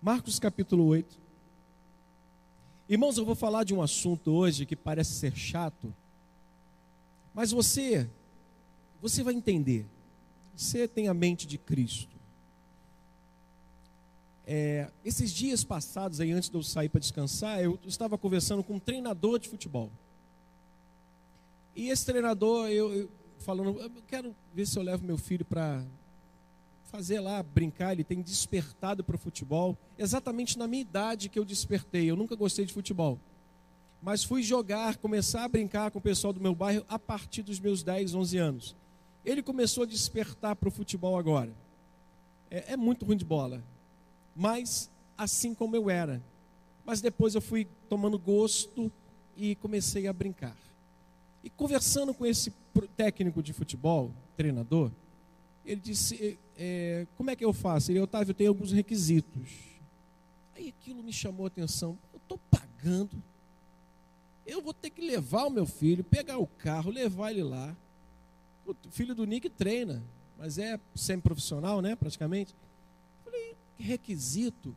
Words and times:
Marcos 0.00 0.38
capítulo 0.38 0.84
8. 0.86 1.18
Irmãos, 2.88 3.18
eu 3.18 3.24
vou 3.24 3.34
falar 3.34 3.64
de 3.64 3.74
um 3.74 3.82
assunto 3.82 4.30
hoje 4.30 4.64
que 4.64 4.76
parece 4.76 5.12
ser 5.12 5.36
chato, 5.36 5.92
mas 7.34 7.50
você, 7.50 8.08
você 9.02 9.24
vai 9.24 9.34
entender. 9.34 9.86
Você 10.56 10.86
tem 10.86 11.08
a 11.08 11.14
mente 11.14 11.46
de 11.46 11.58
Cristo. 11.58 12.16
É, 14.46 14.88
esses 15.04 15.32
dias 15.32 15.64
passados, 15.64 16.20
aí, 16.20 16.30
antes 16.30 16.48
de 16.48 16.56
eu 16.56 16.62
sair 16.62 16.88
para 16.88 17.00
descansar, 17.00 17.60
eu 17.60 17.78
estava 17.84 18.16
conversando 18.16 18.62
com 18.62 18.74
um 18.74 18.80
treinador 18.80 19.38
de 19.38 19.48
futebol. 19.48 19.90
E 21.74 21.90
esse 21.90 22.06
treinador, 22.06 22.68
eu, 22.68 22.94
eu 22.94 23.10
falando, 23.40 23.78
eu 23.80 23.90
quero 24.06 24.34
ver 24.54 24.66
se 24.66 24.78
eu 24.78 24.82
levo 24.82 25.04
meu 25.04 25.18
filho 25.18 25.44
para 25.44 25.84
fazer 26.88 27.20
lá, 27.20 27.42
brincar, 27.42 27.92
ele 27.92 28.02
tem 28.02 28.22
despertado 28.22 29.04
para 29.04 29.14
o 29.14 29.18
futebol, 29.18 29.76
exatamente 29.96 30.58
na 30.58 30.66
minha 30.66 30.80
idade 30.80 31.28
que 31.28 31.38
eu 31.38 31.44
despertei. 31.44 32.10
Eu 32.10 32.16
nunca 32.16 32.34
gostei 32.34 32.64
de 32.64 32.72
futebol. 32.72 33.18
Mas 34.02 34.24
fui 34.24 34.42
jogar, 34.42 34.96
começar 34.96 35.44
a 35.44 35.48
brincar 35.48 35.90
com 35.90 35.98
o 35.98 36.02
pessoal 36.02 36.32
do 36.32 36.40
meu 36.40 36.54
bairro 36.54 36.84
a 36.88 36.98
partir 36.98 37.42
dos 37.42 37.60
meus 37.60 37.82
10, 37.82 38.14
11 38.14 38.38
anos. 38.38 38.76
Ele 39.24 39.42
começou 39.42 39.82
a 39.82 39.86
despertar 39.86 40.56
para 40.56 40.68
o 40.68 40.72
futebol 40.72 41.18
agora. 41.18 41.52
É, 42.50 42.72
é 42.72 42.76
muito 42.76 43.04
ruim 43.04 43.16
de 43.16 43.24
bola. 43.24 43.62
Mas 44.34 44.90
assim 45.16 45.52
como 45.52 45.76
eu 45.76 45.90
era. 45.90 46.22
Mas 46.86 47.00
depois 47.00 47.34
eu 47.34 47.40
fui 47.40 47.66
tomando 47.88 48.18
gosto 48.18 48.90
e 49.36 49.54
comecei 49.56 50.06
a 50.06 50.12
brincar. 50.12 50.56
E 51.44 51.50
conversando 51.50 52.14
com 52.14 52.24
esse 52.24 52.52
técnico 52.96 53.42
de 53.42 53.52
futebol, 53.52 54.12
treinador, 54.36 54.90
ele 55.66 55.80
disse: 55.80 56.38
é, 56.58 57.06
Como 57.16 57.30
é 57.30 57.36
que 57.36 57.44
eu 57.44 57.52
faço? 57.52 57.92
Ele, 57.92 58.00
Otávio, 58.00 58.34
tenho 58.34 58.50
alguns 58.50 58.72
requisitos. 58.72 59.48
Aí 60.54 60.68
aquilo 60.68 61.02
me 61.02 61.12
chamou 61.12 61.46
a 61.46 61.48
atenção. 61.48 61.96
Eu 62.12 62.18
estou 62.18 62.38
pagando. 62.50 63.22
Eu 64.44 64.60
vou 64.60 64.74
ter 64.74 64.90
que 64.90 65.00
levar 65.00 65.44
o 65.44 65.50
meu 65.50 65.66
filho, 65.66 66.02
pegar 66.02 66.38
o 66.38 66.46
carro, 66.46 66.90
levar 66.90 67.30
ele 67.30 67.44
lá. 67.44 67.76
O 68.66 68.74
filho 68.90 69.14
do 69.14 69.24
Nick 69.24 69.48
treina, 69.48 70.02
mas 70.36 70.58
é 70.58 70.78
semi-profissional, 70.94 71.80
né? 71.80 71.94
Praticamente. 71.94 72.54
Eu 73.24 73.30
falei: 73.30 73.56
requisito? 73.78 74.74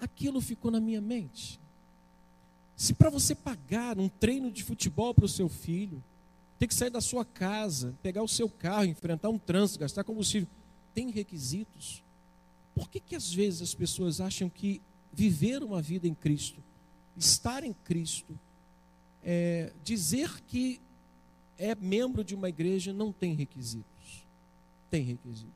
Aquilo 0.00 0.40
ficou 0.40 0.70
na 0.70 0.80
minha 0.80 1.00
mente. 1.00 1.60
Se 2.74 2.94
para 2.94 3.10
você 3.10 3.34
pagar 3.34 3.98
um 3.98 4.08
treino 4.08 4.50
de 4.50 4.64
futebol 4.64 5.14
para 5.14 5.26
o 5.26 5.28
seu 5.28 5.48
filho, 5.50 6.02
tem 6.58 6.66
que 6.66 6.74
sair 6.74 6.90
da 6.90 7.00
sua 7.00 7.24
casa, 7.24 7.94
pegar 8.02 8.22
o 8.22 8.28
seu 8.28 8.48
carro, 8.48 8.86
enfrentar 8.86 9.28
um 9.28 9.38
trânsito, 9.38 9.80
gastar 9.80 10.02
combustível. 10.02 10.48
Tem 11.00 11.08
requisitos. 11.08 12.04
Por 12.74 12.90
que, 12.90 13.00
que 13.00 13.16
às 13.16 13.32
vezes 13.32 13.62
as 13.62 13.74
pessoas 13.74 14.20
acham 14.20 14.50
que 14.50 14.82
viver 15.10 15.62
uma 15.62 15.80
vida 15.80 16.06
em 16.06 16.12
Cristo, 16.12 16.62
estar 17.16 17.64
em 17.64 17.72
Cristo, 17.72 18.38
é, 19.24 19.72
dizer 19.82 20.42
que 20.42 20.78
é 21.56 21.74
membro 21.74 22.22
de 22.22 22.34
uma 22.34 22.50
igreja 22.50 22.92
não 22.92 23.14
tem 23.14 23.32
requisitos? 23.32 24.26
Tem 24.90 25.02
requisitos. 25.02 25.54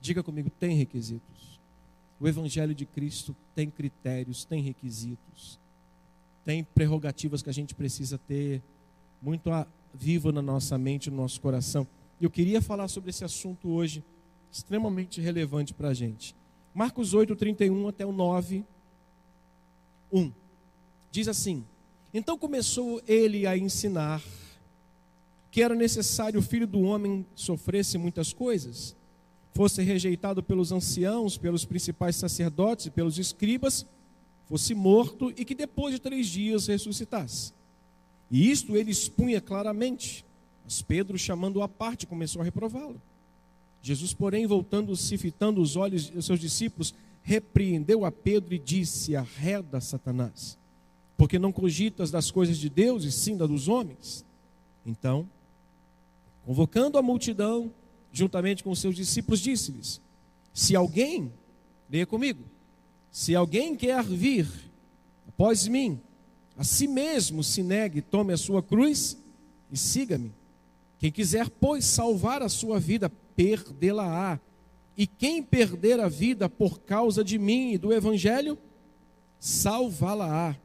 Diga 0.00 0.22
comigo, 0.22 0.48
tem 0.48 0.74
requisitos. 0.74 1.60
O 2.18 2.26
Evangelho 2.26 2.74
de 2.74 2.86
Cristo 2.86 3.36
tem 3.54 3.68
critérios, 3.68 4.46
tem 4.46 4.62
requisitos, 4.62 5.60
tem 6.46 6.64
prerrogativas 6.64 7.42
que 7.42 7.50
a 7.50 7.54
gente 7.54 7.74
precisa 7.74 8.16
ter 8.16 8.62
muito 9.20 9.50
a, 9.50 9.66
vivo 9.92 10.32
na 10.32 10.40
nossa 10.40 10.78
mente, 10.78 11.10
no 11.10 11.18
nosso 11.18 11.38
coração. 11.42 11.86
Eu 12.18 12.30
queria 12.30 12.62
falar 12.62 12.88
sobre 12.88 13.10
esse 13.10 13.22
assunto 13.22 13.68
hoje, 13.68 14.02
extremamente 14.50 15.20
relevante 15.20 15.72
para 15.72 15.88
a 15.88 15.94
gente. 15.94 16.34
Marcos 16.74 17.14
8, 17.14 17.34
31 17.36 17.88
até 17.88 18.06
o 18.06 18.12
9, 18.12 18.64
1. 20.12 20.32
Diz 21.10 21.28
assim: 21.28 21.64
Então 22.12 22.38
começou 22.38 23.02
ele 23.06 23.46
a 23.46 23.56
ensinar 23.56 24.22
que 25.50 25.62
era 25.62 25.74
necessário 25.74 26.38
o 26.38 26.42
filho 26.42 26.66
do 26.66 26.80
homem 26.82 27.26
sofresse 27.34 27.98
muitas 27.98 28.32
coisas, 28.32 28.96
fosse 29.52 29.82
rejeitado 29.82 30.42
pelos 30.42 30.70
anciãos, 30.70 31.36
pelos 31.36 31.64
principais 31.64 32.14
sacerdotes 32.16 32.86
e 32.86 32.90
pelos 32.90 33.18
escribas, 33.18 33.84
fosse 34.46 34.74
morto 34.74 35.32
e 35.36 35.44
que 35.44 35.54
depois 35.54 35.94
de 35.94 36.00
três 36.00 36.28
dias 36.28 36.68
ressuscitasse. 36.68 37.52
E 38.30 38.50
isto 38.50 38.76
ele 38.76 38.92
expunha 38.92 39.40
claramente. 39.40 40.24
Mas 40.64 40.80
Pedro, 40.82 41.18
chamando-o 41.18 41.62
à 41.62 41.68
parte, 41.68 42.06
começou 42.06 42.40
a 42.40 42.44
reprová-lo. 42.44 43.02
Jesus, 43.82 44.12
porém, 44.12 44.46
voltando-se, 44.46 45.16
fitando 45.16 45.60
os 45.60 45.76
olhos 45.76 46.10
dos 46.10 46.26
seus 46.26 46.38
discípulos, 46.38 46.94
repreendeu 47.22 48.04
a 48.04 48.12
Pedro 48.12 48.54
e 48.54 48.58
disse: 48.58 49.16
Arreda, 49.16 49.80
Satanás, 49.80 50.58
porque 51.16 51.38
não 51.38 51.52
cogitas 51.52 52.10
das 52.10 52.30
coisas 52.30 52.58
de 52.58 52.68
Deus 52.68 53.04
e 53.04 53.12
sim 53.12 53.36
das 53.36 53.48
dos 53.48 53.68
homens. 53.68 54.24
Então, 54.84 55.28
convocando 56.44 56.98
a 56.98 57.02
multidão, 57.02 57.72
juntamente 58.12 58.62
com 58.62 58.70
os 58.70 58.80
seus 58.80 58.94
discípulos, 58.94 59.40
disse-lhes: 59.40 60.00
Se 60.52 60.76
alguém, 60.76 61.32
leia 61.90 62.06
comigo, 62.06 62.44
se 63.10 63.34
alguém 63.34 63.74
quer 63.74 64.02
vir 64.04 64.46
após 65.26 65.66
mim, 65.66 66.00
a 66.56 66.64
si 66.64 66.86
mesmo 66.86 67.42
se 67.42 67.62
negue, 67.62 68.02
tome 68.02 68.32
a 68.32 68.36
sua 68.36 68.62
cruz 68.62 69.16
e 69.72 69.76
siga-me. 69.76 70.32
Quem 70.98 71.10
quiser, 71.10 71.48
pois, 71.48 71.86
salvar 71.86 72.42
a 72.42 72.48
sua 72.48 72.78
vida, 72.78 73.10
perdê-la-á. 73.36 74.38
E 74.96 75.06
quem 75.06 75.42
perder 75.42 76.00
a 76.00 76.08
vida 76.08 76.48
por 76.48 76.80
causa 76.80 77.24
de 77.24 77.38
mim 77.38 77.72
e 77.72 77.78
do 77.78 77.92
Evangelho, 77.92 78.58
salvá-la-á. 79.38 80.56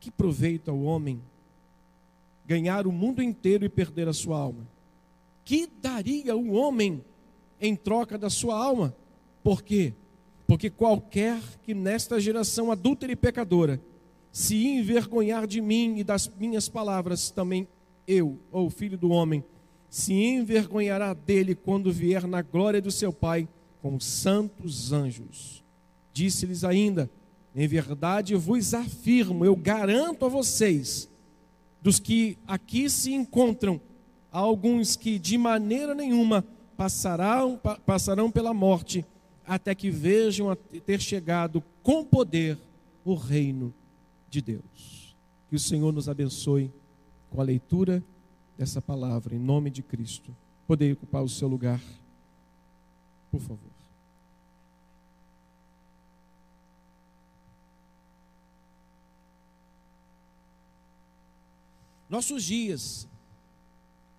Que 0.00 0.10
proveito 0.10 0.70
ao 0.70 0.82
homem 0.82 1.22
ganhar 2.46 2.86
o 2.86 2.92
mundo 2.92 3.22
inteiro 3.22 3.64
e 3.64 3.68
perder 3.68 4.08
a 4.08 4.12
sua 4.12 4.38
alma? 4.38 4.66
Que 5.44 5.66
daria 5.66 6.36
o 6.36 6.52
homem 6.52 7.02
em 7.60 7.76
troca 7.76 8.16
da 8.16 8.30
sua 8.30 8.56
alma? 8.56 8.94
Por 9.42 9.62
quê? 9.62 9.92
Porque 10.46 10.70
qualquer 10.70 11.40
que 11.62 11.74
nesta 11.74 12.20
geração 12.20 12.70
adúltera 12.70 13.12
e 13.12 13.16
pecadora 13.16 13.80
se 14.30 14.66
envergonhar 14.66 15.46
de 15.46 15.60
mim 15.60 15.98
e 15.98 16.04
das 16.04 16.28
minhas 16.28 16.68
palavras, 16.68 17.30
também 17.30 17.68
eu, 18.06 18.38
ou 18.50 18.68
filho 18.68 18.98
do 18.98 19.10
homem, 19.10 19.44
se 19.94 20.12
envergonhará 20.12 21.14
dele 21.14 21.54
quando 21.54 21.92
vier 21.92 22.26
na 22.26 22.42
glória 22.42 22.82
do 22.82 22.90
seu 22.90 23.12
Pai 23.12 23.46
com 23.80 23.94
os 23.94 24.04
santos 24.04 24.92
anjos. 24.92 25.62
Disse-lhes 26.12 26.64
ainda: 26.64 27.08
Em 27.54 27.68
verdade 27.68 28.34
vos 28.34 28.74
afirmo, 28.74 29.44
eu 29.44 29.54
garanto 29.54 30.24
a 30.24 30.28
vocês, 30.28 31.08
dos 31.80 32.00
que 32.00 32.36
aqui 32.44 32.90
se 32.90 33.14
encontram, 33.14 33.80
alguns 34.32 34.96
que 34.96 35.16
de 35.16 35.38
maneira 35.38 35.94
nenhuma 35.94 36.44
passarão, 36.76 37.56
passarão 37.86 38.32
pela 38.32 38.52
morte, 38.52 39.06
até 39.46 39.76
que 39.76 39.92
vejam 39.92 40.56
ter 40.84 41.00
chegado 41.00 41.62
com 41.84 42.04
poder 42.04 42.58
o 43.04 43.14
reino 43.14 43.72
de 44.28 44.42
Deus. 44.42 45.16
Que 45.48 45.54
o 45.54 45.60
Senhor 45.60 45.92
nos 45.92 46.08
abençoe 46.08 46.68
com 47.30 47.40
a 47.40 47.44
leitura 47.44 48.02
dessa 48.56 48.80
palavra, 48.80 49.34
em 49.34 49.38
nome 49.38 49.70
de 49.70 49.82
Cristo. 49.82 50.34
Poder 50.66 50.92
ocupar 50.92 51.22
o 51.22 51.28
seu 51.28 51.48
lugar, 51.48 51.80
por 53.30 53.40
favor. 53.40 53.74
Nossos 62.08 62.44
dias, 62.44 63.08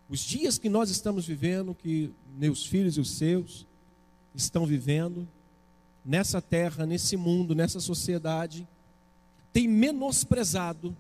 os 0.10 0.20
dias 0.20 0.58
que 0.58 0.68
nós 0.68 0.90
estamos 0.90 1.26
vivendo, 1.26 1.74
que 1.74 2.14
meus 2.38 2.66
filhos 2.66 2.98
e 2.98 3.00
os 3.00 3.12
seus 3.12 3.66
estão 4.36 4.66
vivendo, 4.66 5.28
nessa 6.04 6.42
terra, 6.42 6.86
nesse 6.86 7.16
mundo, 7.16 7.56
nessa 7.56 7.80
sociedade, 7.80 8.68
tem 9.54 9.68
menosprezado 9.68 10.96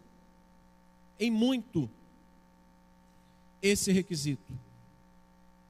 em 1.19 1.29
muito 1.29 1.89
esse 3.67 3.91
requisito. 3.91 4.53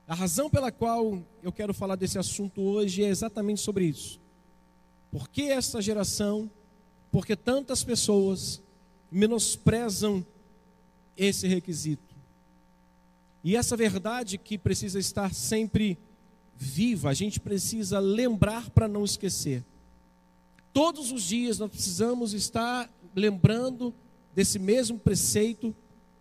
A 0.08 0.14
razão 0.14 0.50
pela 0.50 0.72
qual 0.72 1.24
eu 1.42 1.52
quero 1.52 1.74
falar 1.74 1.96
desse 1.96 2.20
assunto 2.20 2.62
hoje 2.62 3.04
é 3.04 3.08
exatamente 3.08 3.62
sobre 3.62 3.86
isso. 3.86 4.20
Por 5.10 5.30
que 5.30 5.44
essa 5.44 5.82
geração, 5.82 6.52
porque 7.12 7.36
tantas 7.36 7.84
pessoas 7.84 8.62
menosprezam 9.10 10.26
esse 11.16 11.48
requisito? 11.48 12.14
E 13.44 13.56
essa 13.56 13.78
verdade 13.78 14.38
que 14.38 14.58
precisa 14.58 15.00
estar 15.00 15.34
sempre 15.34 15.98
viva, 16.58 17.10
a 17.10 17.14
gente 17.14 17.40
precisa 17.40 18.00
lembrar 18.00 18.70
para 18.72 18.88
não 18.88 19.04
esquecer. 19.06 19.64
Todos 20.74 21.12
os 21.12 21.24
dias 21.24 21.60
nós 21.60 21.72
precisamos 21.72 22.34
estar 22.34 22.92
lembrando 23.16 23.94
desse 24.34 24.60
mesmo 24.60 25.00
preceito, 25.00 25.74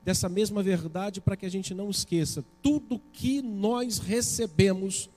dessa 0.04 0.28
mesma 0.28 0.62
verdade, 0.62 1.20
para 1.20 1.36
que 1.36 1.46
a 1.46 1.50
gente 1.50 1.72
não 1.74 1.88
esqueça. 1.90 2.44
Tudo 2.62 3.00
que 3.12 3.40
nós 3.40 3.98
recebemos 3.98 5.08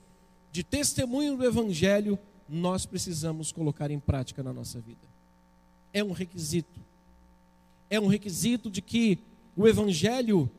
de 0.50 0.62
testemunho 0.62 1.36
do 1.36 1.44
Evangelho 1.44 2.18
nós 2.48 2.86
precisamos 2.86 3.52
colocar 3.52 3.90
em 3.90 4.00
prática 4.00 4.42
na 4.42 4.52
nossa 4.52 4.80
vida. 4.80 5.06
É 5.92 6.02
um 6.02 6.12
requisito. 6.12 6.80
É 7.90 8.00
um 8.00 8.06
requisito 8.06 8.70
de 8.70 8.80
que 8.80 9.18
o 9.54 9.68
Evangelho 9.68 10.50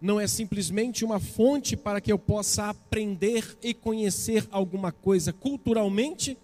não 0.00 0.18
é 0.18 0.26
simplesmente 0.26 1.04
uma 1.04 1.20
fonte 1.20 1.76
para 1.76 2.00
que 2.00 2.10
eu 2.10 2.18
possa 2.18 2.68
aprender 2.68 3.58
e 3.62 3.74
conhecer 3.74 4.46
alguma 4.50 4.92
coisa 4.92 5.32
culturalmente, 5.32 6.36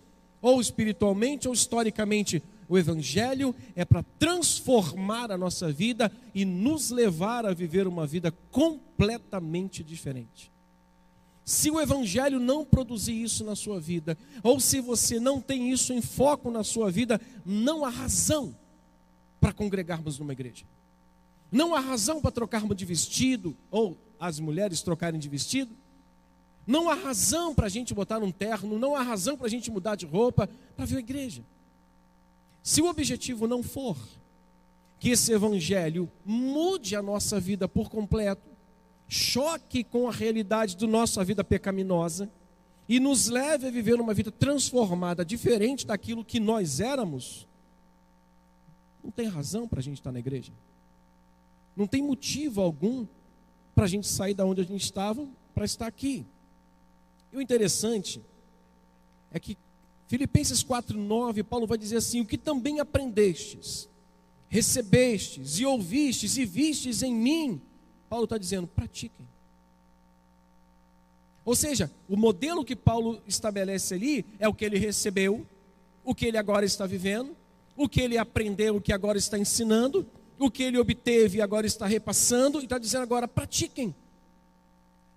ou 0.43 0.61
espiritualmente, 0.61 1.47
ou 1.49 1.55
historicamente. 1.55 2.43
O 2.71 2.79
Evangelho 2.79 3.53
é 3.75 3.85
para 3.85 4.05
transformar 4.17 5.33
a 5.33 5.37
nossa 5.37 5.73
vida 5.73 6.11
e 6.33 6.45
nos 6.45 6.91
levar 6.91 7.45
a 7.45 7.53
viver 7.53 7.89
uma 7.89 8.07
vida 8.07 8.31
completamente 8.53 9.83
diferente. 9.83 10.53
Se 11.45 11.69
o 11.69 11.81
Evangelho 11.81 12.39
não 12.39 12.65
produzir 12.65 13.21
isso 13.21 13.43
na 13.43 13.57
sua 13.57 13.81
vida, 13.81 14.17
ou 14.41 14.61
se 14.61 14.81
você 14.81 15.19
não 15.19 15.41
tem 15.41 15.73
isso 15.73 15.93
em 15.93 16.01
foco 16.01 16.49
na 16.49 16.63
sua 16.63 16.93
vida, 16.93 17.21
não 17.45 17.85
há 17.85 17.89
razão 17.89 18.55
para 19.41 19.53
congregarmos 19.53 20.21
numa 20.21 20.33
igreja. 20.33 20.65
Não 21.51 21.75
há 21.75 21.81
razão 21.81 22.21
para 22.21 22.31
trocarmos 22.31 22.77
de 22.77 22.85
vestido, 22.85 23.57
ou 23.69 23.99
as 24.21 24.39
mulheres 24.39 24.81
trocarem 24.81 25.19
de 25.19 25.29
vestido. 25.29 25.75
Não 26.65 26.89
há 26.89 26.95
razão 26.95 27.53
para 27.53 27.67
a 27.67 27.71
gente 27.71 27.93
botar 27.93 28.23
um 28.23 28.31
terno, 28.31 28.79
não 28.79 28.95
há 28.95 29.03
razão 29.03 29.37
para 29.37 29.49
a 29.49 29.51
gente 29.51 29.73
mudar 29.73 29.97
de 29.97 30.07
roupa 30.07 30.49
para 30.77 30.87
vir 30.87 30.99
à 30.99 31.01
igreja. 31.01 31.43
Se 32.63 32.83
o 32.83 32.89
objetivo 32.89 33.47
não 33.47 33.63
for 33.63 33.97
que 34.99 35.11
esse 35.11 35.33
evangelho 35.33 36.11
mude 36.25 36.95
a 36.95 37.03
nossa 37.03 37.41
vida 37.41 37.67
por 37.67 37.89
completo, 37.89 38.49
choque 39.09 39.83
com 39.83 40.09
a 40.09 40.13
realidade 40.13 40.77
da 40.77 40.87
nossa 40.87 41.25
vida 41.25 41.43
pecaminosa 41.43 42.31
e 42.89 43.01
nos 43.01 43.29
leve 43.29 43.67
a 43.67 43.71
viver 43.71 44.01
uma 44.01 44.13
vida 44.13 44.31
transformada, 44.31 45.25
diferente 45.25 45.87
daquilo 45.87 46.25
que 46.25 46.39
nós 46.39 46.81
éramos, 46.81 47.47
não 49.03 49.11
tem 49.11 49.27
razão 49.27 49.67
para 49.67 49.81
a 49.81 49.83
gente 49.83 49.99
estar 49.99 50.13
na 50.13 50.19
igreja. 50.19 50.53
Não 51.77 51.87
tem 51.87 52.03
motivo 52.03 52.61
algum 52.61 53.07
para 53.75 53.85
a 53.85 53.89
gente 53.89 54.07
sair 54.07 54.35
da 54.35 54.45
onde 54.45 54.61
a 54.61 54.65
gente 54.65 54.85
estava 54.85 55.27
para 55.55 55.65
estar 55.65 55.87
aqui. 55.87 56.27
E 57.33 57.37
o 57.37 57.41
interessante 57.41 58.21
é 59.33 59.41
que 59.41 59.57
Filipenses 60.11 60.65
4:9, 60.65 61.45
Paulo 61.45 61.69
vai 61.69 61.79
dizer 61.79 61.99
assim: 61.99 62.21
"O 62.21 62.27
que 62.27 62.37
também 62.37 62.81
aprendestes, 62.81 63.89
recebestes 64.49 65.61
e 65.61 65.65
ouvistes 65.65 66.37
e 66.37 66.45
vistes 66.45 67.01
em 67.05 67.15
mim, 67.15 67.63
Paulo 68.09 68.25
está 68.25 68.37
dizendo: 68.37 68.67
pratiquem. 68.67 69.25
Ou 71.45 71.55
seja, 71.55 71.89
o 72.09 72.17
modelo 72.17 72.65
que 72.65 72.75
Paulo 72.75 73.23
estabelece 73.25 73.95
ali 73.95 74.27
é 74.41 74.49
o 74.49 74.53
que 74.53 74.65
ele 74.65 74.79
recebeu, 74.81 75.47
o 76.05 76.13
que 76.13 76.27
ele 76.27 76.37
agora 76.37 76.67
está 76.67 76.87
vivendo, 76.87 77.37
o 77.77 77.89
que 77.89 78.01
ele 78.01 78.19
aprendeu, 78.19 78.75
o 78.75 78.81
que 78.81 78.93
agora 78.93 79.17
está 79.17 79.39
ensinando, 79.39 80.05
o 80.41 80.51
que 80.51 80.65
ele 80.65 80.77
obteve 80.77 81.39
e 81.39 81.41
agora 81.41 81.69
está 81.69 81.87
repassando, 81.87 82.59
e 82.59 82.65
está 82.65 82.79
dizendo 82.79 83.03
agora: 83.03 83.29
pratiquem. 83.29 83.95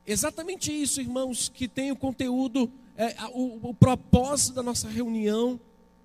Exatamente 0.05 0.71
isso, 0.71 1.01
irmãos, 1.01 1.49
que 1.49 1.67
tem 1.67 1.91
o 1.91 1.95
conteúdo, 1.95 2.71
é, 2.97 3.15
o, 3.33 3.69
o 3.69 3.73
propósito 3.73 4.55
da 4.55 4.63
nossa 4.63 4.87
reunião 4.87 5.59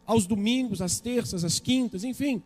aos 0.07 0.27
domingos, 0.27 0.81
às 0.81 1.01
terças, 1.01 1.45
às 1.45 1.59
quintas, 1.59 2.05
enfim 2.05 2.43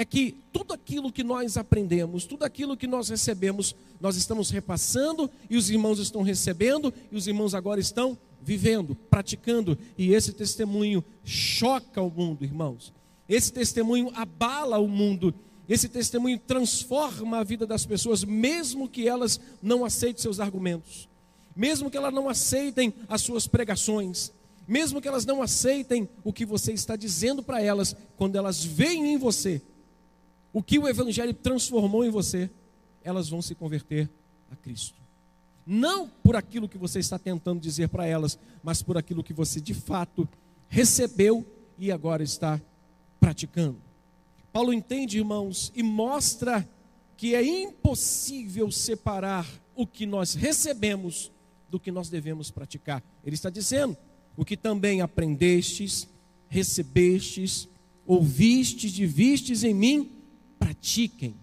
é 0.00 0.04
que 0.04 0.34
tudo 0.50 0.72
aquilo 0.72 1.12
que 1.12 1.22
nós 1.22 1.58
aprendemos, 1.58 2.24
tudo 2.24 2.44
aquilo 2.44 2.74
que 2.74 2.86
nós 2.86 3.08
recebemos, 3.08 3.74
nós 4.00 4.16
estamos 4.16 4.48
repassando 4.48 5.30
e 5.50 5.58
os 5.58 5.68
irmãos 5.68 5.98
estão 5.98 6.22
recebendo 6.22 6.90
e 7.12 7.16
os 7.16 7.26
irmãos 7.26 7.54
agora 7.54 7.78
estão 7.80 8.16
vivendo, 8.40 8.94
praticando, 8.94 9.76
e 9.98 10.14
esse 10.14 10.32
testemunho 10.32 11.04
choca 11.22 12.00
o 12.00 12.10
mundo, 12.10 12.44
irmãos. 12.44 12.94
Esse 13.28 13.52
testemunho 13.52 14.10
abala 14.14 14.78
o 14.78 14.88
mundo. 14.88 15.34
Esse 15.68 15.86
testemunho 15.86 16.38
transforma 16.38 17.38
a 17.38 17.44
vida 17.44 17.66
das 17.66 17.84
pessoas, 17.84 18.24
mesmo 18.24 18.88
que 18.88 19.06
elas 19.06 19.38
não 19.62 19.84
aceitem 19.84 20.22
seus 20.22 20.40
argumentos, 20.40 21.09
mesmo 21.60 21.90
que 21.90 21.96
elas 21.98 22.14
não 22.14 22.26
aceitem 22.26 22.94
as 23.06 23.20
suas 23.20 23.46
pregações, 23.46 24.32
mesmo 24.66 24.98
que 24.98 25.06
elas 25.06 25.26
não 25.26 25.42
aceitem 25.42 26.08
o 26.24 26.32
que 26.32 26.46
você 26.46 26.72
está 26.72 26.96
dizendo 26.96 27.42
para 27.42 27.62
elas, 27.62 27.94
quando 28.16 28.36
elas 28.36 28.64
veem 28.64 29.12
em 29.12 29.18
você 29.18 29.60
o 30.54 30.62
que 30.62 30.78
o 30.78 30.88
Evangelho 30.88 31.34
transformou 31.34 32.02
em 32.02 32.08
você, 32.08 32.48
elas 33.04 33.28
vão 33.28 33.42
se 33.42 33.54
converter 33.54 34.08
a 34.50 34.56
Cristo. 34.56 34.98
Não 35.66 36.08
por 36.08 36.34
aquilo 36.34 36.66
que 36.66 36.78
você 36.78 36.98
está 36.98 37.18
tentando 37.18 37.60
dizer 37.60 37.90
para 37.90 38.06
elas, 38.06 38.38
mas 38.62 38.80
por 38.80 38.96
aquilo 38.96 39.22
que 39.22 39.34
você 39.34 39.60
de 39.60 39.74
fato 39.74 40.26
recebeu 40.66 41.46
e 41.78 41.92
agora 41.92 42.22
está 42.22 42.58
praticando. 43.20 43.76
Paulo 44.50 44.72
entende, 44.72 45.18
irmãos, 45.18 45.70
e 45.76 45.82
mostra 45.82 46.66
que 47.18 47.34
é 47.34 47.44
impossível 47.44 48.70
separar 48.70 49.46
o 49.76 49.86
que 49.86 50.06
nós 50.06 50.32
recebemos 50.32 51.30
do 51.70 51.78
que 51.78 51.90
nós 51.90 52.08
devemos 52.08 52.50
praticar. 52.50 53.02
Ele 53.24 53.34
está 53.34 53.48
dizendo: 53.48 53.96
o 54.36 54.44
que 54.44 54.56
também 54.56 55.00
aprendestes, 55.00 56.08
recebestes, 56.48 57.68
ouvistes 58.06 58.98
e 58.98 59.06
vistes 59.06 59.62
em 59.62 59.74
mim, 59.74 60.10
pratiquem. 60.58 61.34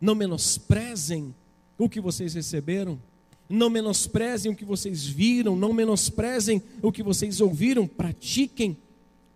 Não 0.00 0.14
menosprezem 0.14 1.34
o 1.78 1.88
que 1.88 2.00
vocês 2.00 2.34
receberam. 2.34 3.00
Não 3.48 3.70
menosprezem 3.70 4.52
o 4.52 4.56
que 4.56 4.64
vocês 4.64 5.06
viram. 5.06 5.56
Não 5.56 5.72
menosprezem 5.72 6.62
o 6.82 6.92
que 6.92 7.02
vocês 7.02 7.40
ouviram. 7.40 7.86
Pratiquem. 7.86 8.76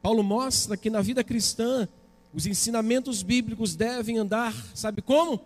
Paulo 0.02 0.22
mostra 0.22 0.76
que 0.76 0.90
na 0.90 1.00
vida 1.00 1.24
cristã, 1.24 1.88
os 2.32 2.46
ensinamentos 2.46 3.22
bíblicos 3.22 3.74
devem 3.74 4.18
andar, 4.18 4.54
sabe 4.74 5.02
como? 5.02 5.40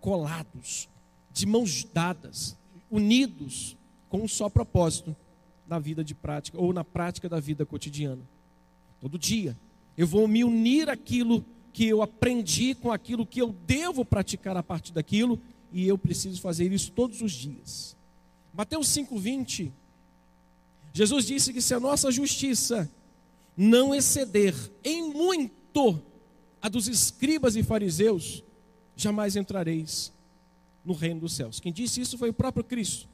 Colados, 0.00 0.88
de 1.32 1.46
mãos 1.46 1.84
dadas, 1.84 2.56
unidos, 2.90 3.76
com 4.08 4.22
um 4.22 4.28
só 4.28 4.48
propósito 4.48 5.14
na 5.66 5.78
vida 5.78 6.04
de 6.04 6.14
prática, 6.14 6.58
ou 6.58 6.72
na 6.72 6.84
prática 6.84 7.28
da 7.28 7.40
vida 7.40 7.66
cotidiana. 7.66 8.22
Todo 9.00 9.18
dia, 9.18 9.56
eu 9.96 10.06
vou 10.06 10.26
me 10.28 10.44
unir 10.44 10.88
àquilo 10.88 11.44
que 11.72 11.86
eu 11.86 12.00
aprendi 12.02 12.74
com 12.74 12.90
aquilo 12.90 13.26
que 13.26 13.40
eu 13.40 13.54
devo 13.66 14.04
praticar 14.04 14.56
a 14.56 14.62
partir 14.62 14.92
daquilo, 14.92 15.38
e 15.72 15.86
eu 15.86 15.98
preciso 15.98 16.40
fazer 16.40 16.72
isso 16.72 16.92
todos 16.92 17.20
os 17.20 17.32
dias. 17.32 17.96
Mateus 18.54 18.88
5:20 18.88 19.72
Jesus 20.92 21.26
disse 21.26 21.52
que 21.52 21.60
se 21.60 21.74
a 21.74 21.80
nossa 21.80 22.10
justiça 22.10 22.90
não 23.54 23.94
exceder 23.94 24.54
em 24.82 25.12
muito 25.12 26.00
a 26.62 26.70
dos 26.70 26.88
escribas 26.88 27.54
e 27.54 27.62
fariseus, 27.62 28.42
jamais 28.96 29.36
entrareis 29.36 30.15
no 30.86 30.94
reino 30.94 31.20
dos 31.20 31.34
céus. 31.34 31.58
Quem 31.58 31.72
disse 31.72 32.00
isso 32.00 32.16
foi 32.16 32.30
o 32.30 32.34
próprio 32.34 32.64
Cristo. 32.64 33.08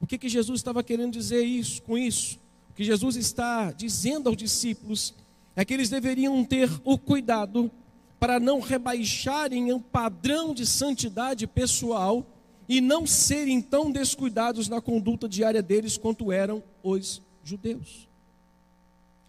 O 0.00 0.06
que, 0.06 0.16
que 0.16 0.28
Jesus 0.28 0.60
estava 0.60 0.82
querendo 0.82 1.12
dizer 1.12 1.44
isso, 1.44 1.82
com 1.82 1.96
isso? 1.96 2.40
O 2.70 2.72
que 2.72 2.82
Jesus 2.82 3.16
está 3.16 3.70
dizendo 3.70 4.28
aos 4.28 4.36
discípulos 4.36 5.14
é 5.54 5.64
que 5.64 5.74
eles 5.74 5.90
deveriam 5.90 6.42
ter 6.42 6.70
o 6.82 6.96
cuidado 6.96 7.70
para 8.18 8.40
não 8.40 8.60
rebaixarem 8.60 9.72
um 9.72 9.80
padrão 9.80 10.54
de 10.54 10.66
santidade 10.66 11.46
pessoal 11.46 12.26
e 12.66 12.80
não 12.80 13.06
serem 13.06 13.60
tão 13.60 13.90
descuidados 13.90 14.68
na 14.68 14.80
conduta 14.80 15.28
diária 15.28 15.62
deles 15.62 15.98
quanto 15.98 16.32
eram 16.32 16.62
os 16.82 17.20
judeus. 17.44 18.08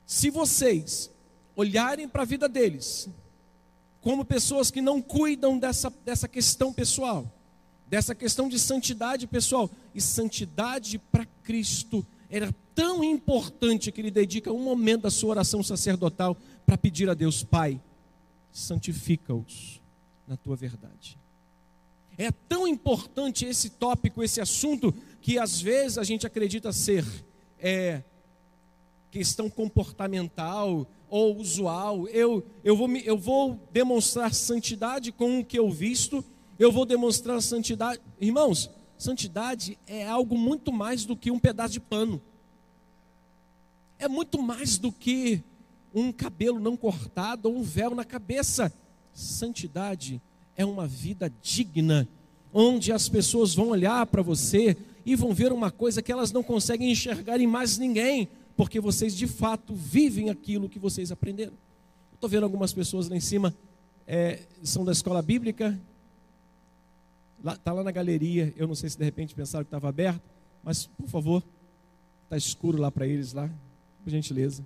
Se 0.05 0.29
vocês 0.29 1.11
olharem 1.55 2.07
para 2.07 2.21
a 2.21 2.25
vida 2.25 2.47
deles 2.47 3.09
como 4.01 4.25
pessoas 4.25 4.71
que 4.71 4.81
não 4.81 5.01
cuidam 5.01 5.59
dessa, 5.59 5.91
dessa 6.03 6.27
questão 6.27 6.73
pessoal, 6.73 7.31
dessa 7.91 8.15
questão 8.15 8.47
de 8.47 8.57
santidade 8.57 9.27
pessoal, 9.27 9.69
e 9.93 9.99
santidade 9.99 10.97
para 10.97 11.25
Cristo 11.43 12.07
era 12.29 12.49
tão 12.73 13.03
importante 13.03 13.91
que 13.91 13.99
ele 13.99 14.09
dedica 14.09 14.49
um 14.49 14.63
momento 14.63 15.01
da 15.01 15.11
sua 15.11 15.31
oração 15.31 15.61
sacerdotal 15.61 16.37
para 16.65 16.77
pedir 16.77 17.09
a 17.09 17.13
Deus, 17.13 17.43
Pai, 17.43 17.81
santifica-os 18.49 19.81
na 20.25 20.37
tua 20.37 20.55
verdade. 20.55 21.19
É 22.17 22.31
tão 22.31 22.65
importante 22.65 23.43
esse 23.43 23.71
tópico, 23.71 24.23
esse 24.23 24.39
assunto, 24.39 24.95
que 25.19 25.37
às 25.37 25.59
vezes 25.59 25.97
a 25.97 26.03
gente 26.05 26.25
acredita 26.25 26.71
ser 26.71 27.05
é, 27.59 28.01
questão 29.11 29.49
comportamental 29.49 30.87
ou 31.09 31.35
usual. 31.35 32.07
Eu, 32.07 32.41
eu, 32.63 32.77
vou, 32.77 32.89
eu 32.89 33.17
vou 33.17 33.59
demonstrar 33.73 34.33
santidade 34.33 35.11
com 35.11 35.41
o 35.41 35.45
que 35.45 35.59
eu 35.59 35.69
visto, 35.69 36.23
eu 36.61 36.71
vou 36.71 36.85
demonstrar 36.85 37.41
santidade. 37.41 37.99
Irmãos, 38.19 38.69
santidade 38.95 39.79
é 39.87 40.07
algo 40.07 40.37
muito 40.37 40.71
mais 40.71 41.05
do 41.05 41.17
que 41.17 41.31
um 41.31 41.39
pedaço 41.39 41.73
de 41.73 41.79
pano. 41.79 42.21
É 43.97 44.07
muito 44.07 44.39
mais 44.39 44.77
do 44.77 44.91
que 44.91 45.43
um 45.91 46.11
cabelo 46.11 46.59
não 46.59 46.77
cortado 46.77 47.49
ou 47.49 47.57
um 47.57 47.63
véu 47.63 47.95
na 47.95 48.05
cabeça. 48.05 48.71
Santidade 49.11 50.21
é 50.55 50.63
uma 50.63 50.85
vida 50.85 51.33
digna, 51.41 52.07
onde 52.53 52.91
as 52.91 53.09
pessoas 53.09 53.55
vão 53.55 53.69
olhar 53.69 54.05
para 54.05 54.21
você 54.21 54.77
e 55.03 55.15
vão 55.15 55.33
ver 55.33 55.51
uma 55.51 55.71
coisa 55.71 55.99
que 55.99 56.11
elas 56.11 56.31
não 56.31 56.43
conseguem 56.43 56.91
enxergar 56.91 57.39
em 57.39 57.47
mais 57.47 57.79
ninguém. 57.79 58.29
Porque 58.55 58.79
vocês 58.79 59.15
de 59.15 59.25
fato 59.25 59.73
vivem 59.73 60.29
aquilo 60.29 60.69
que 60.69 60.77
vocês 60.77 61.11
aprenderam. 61.11 61.53
Estou 62.13 62.29
vendo 62.29 62.43
algumas 62.43 62.71
pessoas 62.71 63.09
lá 63.09 63.15
em 63.15 63.19
cima, 63.19 63.51
é, 64.05 64.41
são 64.61 64.85
da 64.85 64.91
escola 64.91 65.23
bíblica, 65.23 65.79
está 67.43 67.73
lá 67.73 67.83
na 67.83 67.91
galeria. 67.91 68.53
Eu 68.55 68.67
não 68.67 68.75
sei 68.75 68.89
se 68.89 68.97
de 68.97 69.03
repente 69.03 69.35
pensaram 69.35 69.63
que 69.63 69.69
estava 69.69 69.89
aberto, 69.89 70.21
mas 70.63 70.85
por 70.85 71.07
favor, 71.07 71.43
está 72.23 72.37
escuro 72.37 72.77
lá 72.79 72.91
para 72.91 73.07
eles, 73.07 73.33
lá, 73.33 73.49
por 74.03 74.09
gentileza. 74.09 74.65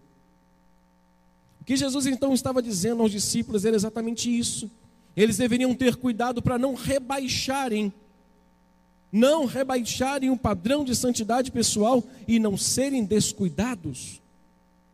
O 1.62 1.66
que 1.66 1.76
Jesus 1.76 2.06
então 2.06 2.34
estava 2.34 2.62
dizendo 2.62 3.02
aos 3.02 3.12
discípulos 3.12 3.66
era 3.66 3.76
exatamente 3.76 4.30
isso. 4.30 4.70
Eles 5.16 5.38
deveriam 5.38 5.74
ter 5.74 5.96
cuidado 5.96 6.42
para 6.42 6.60
não 6.60 6.76
rebaixarem, 6.76 7.92
não 9.12 9.46
rebaixarem 9.46 10.30
o 10.30 10.38
padrão 10.38 10.84
de 10.84 10.96
santidade 10.96 11.52
pessoal 11.52 12.04
e 12.28 12.38
não 12.38 12.58
serem 12.58 13.06
descuidados 13.06 14.22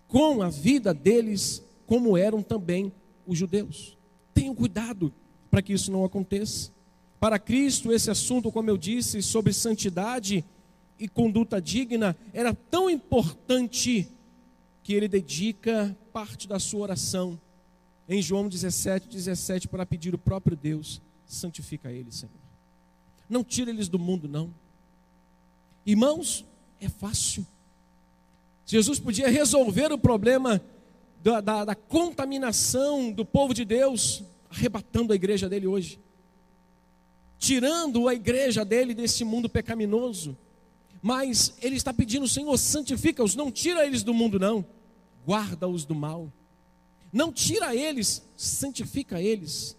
com 0.08 0.42
a 0.42 0.50
vida 0.50 0.94
deles, 0.94 1.64
como 1.88 2.18
eram 2.18 2.44
também 2.44 2.92
os 3.26 3.38
judeus. 3.38 3.98
Tenham 4.34 4.54
cuidado 4.54 5.12
para 5.50 5.62
que 5.62 5.74
isso 5.74 5.92
não 5.92 6.06
aconteça. 6.06 6.72
Para 7.22 7.38
Cristo, 7.38 7.94
esse 7.94 8.10
assunto, 8.10 8.52
como 8.52 8.72
eu 8.72 8.76
disse, 8.76 9.22
sobre 9.22 9.54
santidade 9.54 10.44
e 10.98 11.08
conduta 11.08 11.62
digna, 11.62 12.18
era 12.34 12.52
tão 12.52 12.90
importante 12.90 14.08
que 14.82 14.92
ele 14.92 15.08
dedica 15.08 15.96
parte 16.12 16.48
da 16.48 16.58
sua 16.58 16.80
oração 16.80 17.40
em 18.10 18.24
João 18.24 18.50
17, 18.50 19.08
17, 19.08 19.68
para 19.68 19.86
pedir 19.86 20.16
o 20.16 20.18
próprio 20.18 20.58
Deus, 20.58 21.00
santifica 21.28 21.92
eles, 21.92 22.16
Senhor. 22.16 22.34
Não 23.30 23.44
tira 23.44 23.70
eles 23.70 23.88
do 23.88 24.00
mundo, 24.00 24.28
não. 24.28 24.52
Irmãos, 25.86 26.44
é 26.80 26.90
fácil. 26.90 27.46
Jesus 28.66 29.00
podia 29.00 29.30
resolver 29.30 29.92
o 29.92 29.98
problema 29.98 30.60
da, 31.24 31.40
da, 31.40 31.66
da 31.66 31.76
contaminação 31.76 33.12
do 33.12 33.24
povo 33.24 33.54
de 33.54 33.64
Deus, 33.64 34.24
arrebatando 34.50 35.14
a 35.14 35.16
igreja 35.16 35.48
dele 35.48 35.68
hoje, 35.68 36.00
tirando 37.42 38.08
a 38.08 38.14
igreja 38.14 38.64
dele 38.64 38.94
desse 38.94 39.26
mundo 39.26 39.50
pecaminoso. 39.50 40.38
Mas 41.02 41.56
ele 41.60 41.76
está 41.76 41.92
pedindo, 41.92 42.28
Senhor, 42.28 42.56
santifica-os, 42.56 43.34
não 43.34 43.52
tira 43.52 43.84
eles 43.84 44.04
do 44.04 44.14
mundo, 44.14 44.40
não, 44.40 44.64
guarda-os 45.26 45.84
do 45.84 45.96
mal. 45.96 46.32
Não 47.12 47.34
tira 47.34 47.76
eles, 47.76 48.22
santifica 48.38 49.20
eles. 49.20 49.76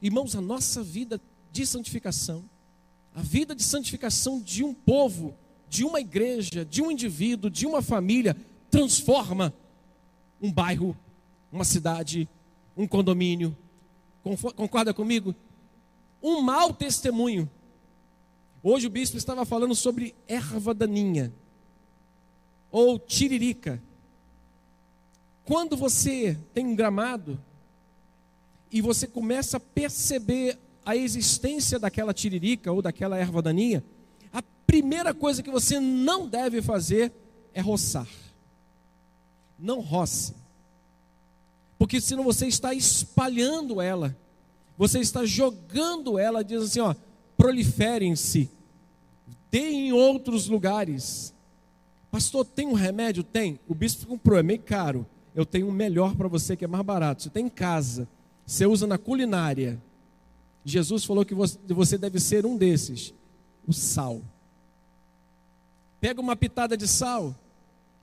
Irmãos, 0.00 0.36
a 0.36 0.42
nossa 0.42 0.82
vida 0.82 1.18
de 1.50 1.66
santificação, 1.66 2.44
a 3.14 3.22
vida 3.22 3.54
de 3.54 3.62
santificação 3.62 4.38
de 4.38 4.62
um 4.62 4.74
povo, 4.74 5.34
de 5.70 5.84
uma 5.84 5.98
igreja, 5.98 6.66
de 6.66 6.82
um 6.82 6.90
indivíduo, 6.90 7.48
de 7.48 7.64
uma 7.64 7.80
família, 7.80 8.36
transforma 8.70 9.54
um 10.40 10.52
bairro, 10.52 10.94
uma 11.50 11.64
cidade, 11.64 12.28
um 12.76 12.86
condomínio. 12.86 13.56
Concorda 14.54 14.92
comigo? 14.92 15.34
Um 16.22 16.40
mau 16.40 16.72
testemunho. 16.72 17.50
Hoje 18.62 18.86
o 18.86 18.90
bispo 18.90 19.16
estava 19.16 19.44
falando 19.44 19.74
sobre 19.74 20.14
erva 20.26 20.74
daninha 20.74 21.32
ou 22.70 22.98
tiririca. 22.98 23.82
Quando 25.44 25.76
você 25.76 26.36
tem 26.52 26.66
um 26.66 26.74
gramado 26.74 27.40
e 28.70 28.80
você 28.80 29.06
começa 29.06 29.58
a 29.58 29.60
perceber 29.60 30.58
a 30.84 30.96
existência 30.96 31.78
daquela 31.78 32.12
tiririca 32.12 32.72
ou 32.72 32.82
daquela 32.82 33.16
erva 33.16 33.40
daninha, 33.40 33.84
a 34.32 34.42
primeira 34.66 35.14
coisa 35.14 35.42
que 35.42 35.50
você 35.50 35.78
não 35.78 36.28
deve 36.28 36.60
fazer 36.60 37.12
é 37.54 37.60
roçar. 37.60 38.08
Não 39.58 39.80
roce. 39.80 40.34
Porque 41.78 42.00
senão 42.00 42.24
você 42.24 42.46
está 42.46 42.74
espalhando 42.74 43.80
ela. 43.80 44.16
Você 44.76 45.00
está 45.00 45.24
jogando 45.24 46.18
ela, 46.18 46.44
diz 46.44 46.62
assim, 46.62 46.80
ó, 46.80 46.94
proliferem-se. 47.36 48.50
Tem 49.50 49.88
em 49.88 49.92
outros 49.92 50.48
lugares. 50.48 51.34
Pastor, 52.10 52.44
tem 52.44 52.66
um 52.66 52.74
remédio? 52.74 53.22
Tem. 53.22 53.58
O 53.66 53.74
bispo 53.74 54.06
comprou, 54.06 54.38
é 54.38 54.42
meio 54.42 54.60
caro 54.60 55.06
eu 55.36 55.44
tenho 55.44 55.68
um 55.68 55.72
melhor 55.72 56.16
para 56.16 56.26
você 56.26 56.56
que 56.56 56.64
é 56.64 56.68
mais 56.68 56.82
barato. 56.82 57.22
Você 57.22 57.28
tem 57.28 57.44
em 57.44 57.50
casa, 57.50 58.08
você 58.46 58.64
usa 58.64 58.86
na 58.86 58.96
culinária. 58.96 59.80
Jesus 60.64 61.04
falou 61.04 61.26
que 61.26 61.34
você 61.34 61.98
deve 61.98 62.18
ser 62.18 62.46
um 62.46 62.56
desses, 62.56 63.12
o 63.68 63.72
sal. 63.72 64.22
Pega 66.00 66.22
uma 66.22 66.34
pitada 66.34 66.74
de 66.74 66.88
sal 66.88 67.36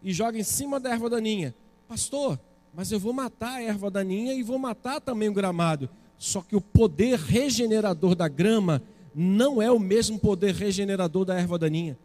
e 0.04 0.14
joga 0.14 0.38
em 0.38 0.44
cima 0.44 0.80
da 0.80 0.92
erva 0.92 1.10
daninha. 1.10 1.56
Pastor, 1.88 2.40
mas 2.72 2.92
eu 2.92 3.00
vou 3.00 3.14
matar 3.14 3.56
a 3.56 3.64
erva 3.64 3.90
daninha 3.90 4.36
e 4.36 4.44
vou 4.44 4.60
matar 4.60 5.02
também 5.02 5.28
o 5.28 5.34
gramado. 5.34 5.90
Só 6.24 6.42
que 6.42 6.56
o 6.56 6.62
poder 6.62 7.20
regenerador 7.20 8.16
da 8.16 8.30
grama 8.30 8.82
não 9.14 9.62
é 9.62 9.70
o 9.70 9.78
mesmo 9.78 10.18
poder 10.18 10.54
regenerador 10.54 11.26
da 11.26 11.38
erva 11.38 11.60
daninha. 11.60 12.00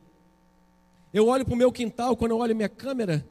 Eu 1.14 1.28
olho 1.28 1.44
para 1.44 1.54
o 1.54 1.56
meu 1.56 1.70
quintal, 1.70 2.16
quando 2.16 2.32
eu 2.32 2.38
olho 2.38 2.56
minha 2.56 2.68
câmera, 2.68 3.24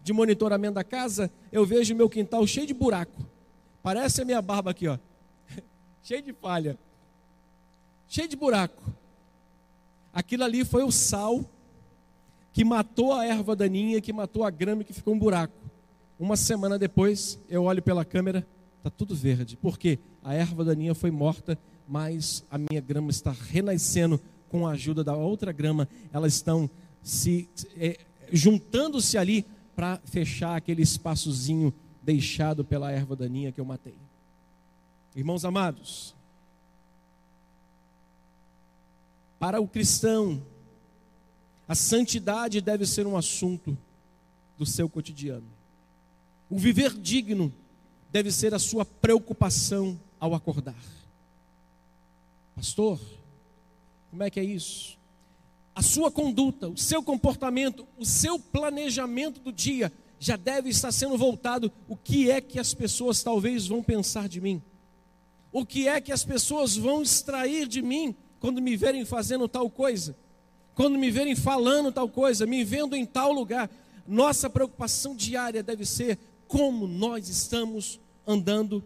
de 0.00 0.12
monitoramento 0.12 0.74
da 0.74 0.84
casa, 0.84 1.28
eu 1.50 1.66
vejo 1.66 1.96
meu 1.96 2.08
quintal 2.08 2.46
cheio 2.46 2.68
de 2.68 2.72
buraco. 2.72 3.20
Parece 3.82 4.22
a 4.22 4.24
minha 4.24 4.40
barba 4.40 4.70
aqui, 4.70 4.86
ó. 4.86 4.96
cheio 6.04 6.22
de 6.22 6.32
falha. 6.32 6.78
Cheio 8.06 8.28
de 8.28 8.36
buraco. 8.36 8.80
Aquilo 10.12 10.44
ali 10.44 10.64
foi 10.64 10.84
o 10.84 10.92
sal 10.92 11.44
que 12.52 12.64
matou 12.64 13.12
a 13.12 13.26
erva 13.26 13.56
daninha, 13.56 14.00
que 14.00 14.12
matou 14.12 14.44
a 14.44 14.50
grama 14.50 14.84
que 14.84 14.92
ficou 14.92 15.14
um 15.14 15.18
buraco. 15.18 15.68
Uma 16.16 16.36
semana 16.36 16.78
depois, 16.78 17.40
eu 17.48 17.64
olho 17.64 17.82
pela 17.82 18.04
câmera, 18.04 18.46
está 18.78 18.88
tudo 18.88 19.16
verde. 19.16 19.56
Por 19.56 19.76
quê? 19.76 19.98
A 20.22 20.34
erva 20.34 20.64
daninha 20.64 20.94
foi 20.94 21.10
morta, 21.10 21.58
mas 21.88 22.44
a 22.50 22.56
minha 22.58 22.80
grama 22.80 23.10
está 23.10 23.32
renascendo 23.32 24.20
com 24.48 24.66
a 24.66 24.72
ajuda 24.72 25.02
da 25.02 25.14
outra 25.14 25.52
grama. 25.52 25.88
Elas 26.12 26.34
estão 26.34 26.70
se 27.02 27.48
é, 27.76 27.98
juntando-se 28.32 29.18
ali 29.18 29.44
para 29.74 29.98
fechar 30.04 30.56
aquele 30.56 30.82
espaçozinho 30.82 31.72
deixado 32.02 32.64
pela 32.64 32.90
erva 32.90 33.16
daninha 33.16 33.52
que 33.52 33.60
eu 33.60 33.64
matei. 33.64 33.96
Irmãos 35.14 35.44
amados, 35.44 36.14
para 39.38 39.60
o 39.60 39.66
cristão, 39.66 40.40
a 41.66 41.74
santidade 41.74 42.60
deve 42.60 42.86
ser 42.86 43.06
um 43.06 43.16
assunto 43.16 43.76
do 44.56 44.64
seu 44.64 44.88
cotidiano. 44.88 45.46
O 46.48 46.58
viver 46.58 46.94
digno 46.94 47.52
deve 48.10 48.30
ser 48.30 48.54
a 48.54 48.58
sua 48.58 48.84
preocupação 48.84 49.98
ao 50.22 50.34
acordar. 50.34 50.74
Pastor, 52.54 52.98
como 54.10 54.22
é 54.22 54.30
que 54.30 54.38
é 54.38 54.44
isso? 54.44 54.96
a 55.74 55.82
sua 55.82 56.10
conduta, 56.10 56.68
o 56.68 56.76
seu 56.76 57.02
comportamento, 57.02 57.86
o 57.98 58.04
seu 58.04 58.38
planejamento 58.38 59.40
do 59.40 59.52
dia 59.52 59.90
já 60.18 60.36
deve 60.36 60.68
estar 60.68 60.92
sendo 60.92 61.16
voltado 61.16 61.72
o 61.88 61.96
que 61.96 62.30
é 62.30 62.40
que 62.40 62.58
as 62.58 62.74
pessoas 62.74 63.22
talvez 63.22 63.66
vão 63.66 63.82
pensar 63.82 64.28
de 64.28 64.40
mim. 64.40 64.62
O 65.50 65.66
que 65.66 65.88
é 65.88 66.00
que 66.00 66.12
as 66.12 66.24
pessoas 66.24 66.76
vão 66.76 67.02
extrair 67.02 67.66
de 67.66 67.82
mim 67.82 68.14
quando 68.38 68.60
me 68.60 68.76
verem 68.76 69.04
fazendo 69.04 69.48
tal 69.48 69.68
coisa? 69.68 70.16
Quando 70.74 70.98
me 70.98 71.10
verem 71.10 71.34
falando 71.34 71.90
tal 71.90 72.08
coisa, 72.08 72.46
me 72.46 72.64
vendo 72.64 72.94
em 72.94 73.04
tal 73.04 73.32
lugar. 73.32 73.70
Nossa 74.06 74.48
preocupação 74.48 75.14
diária 75.16 75.62
deve 75.62 75.84
ser 75.84 76.18
como 76.46 76.86
nós 76.86 77.28
estamos 77.28 77.98
andando 78.26 78.84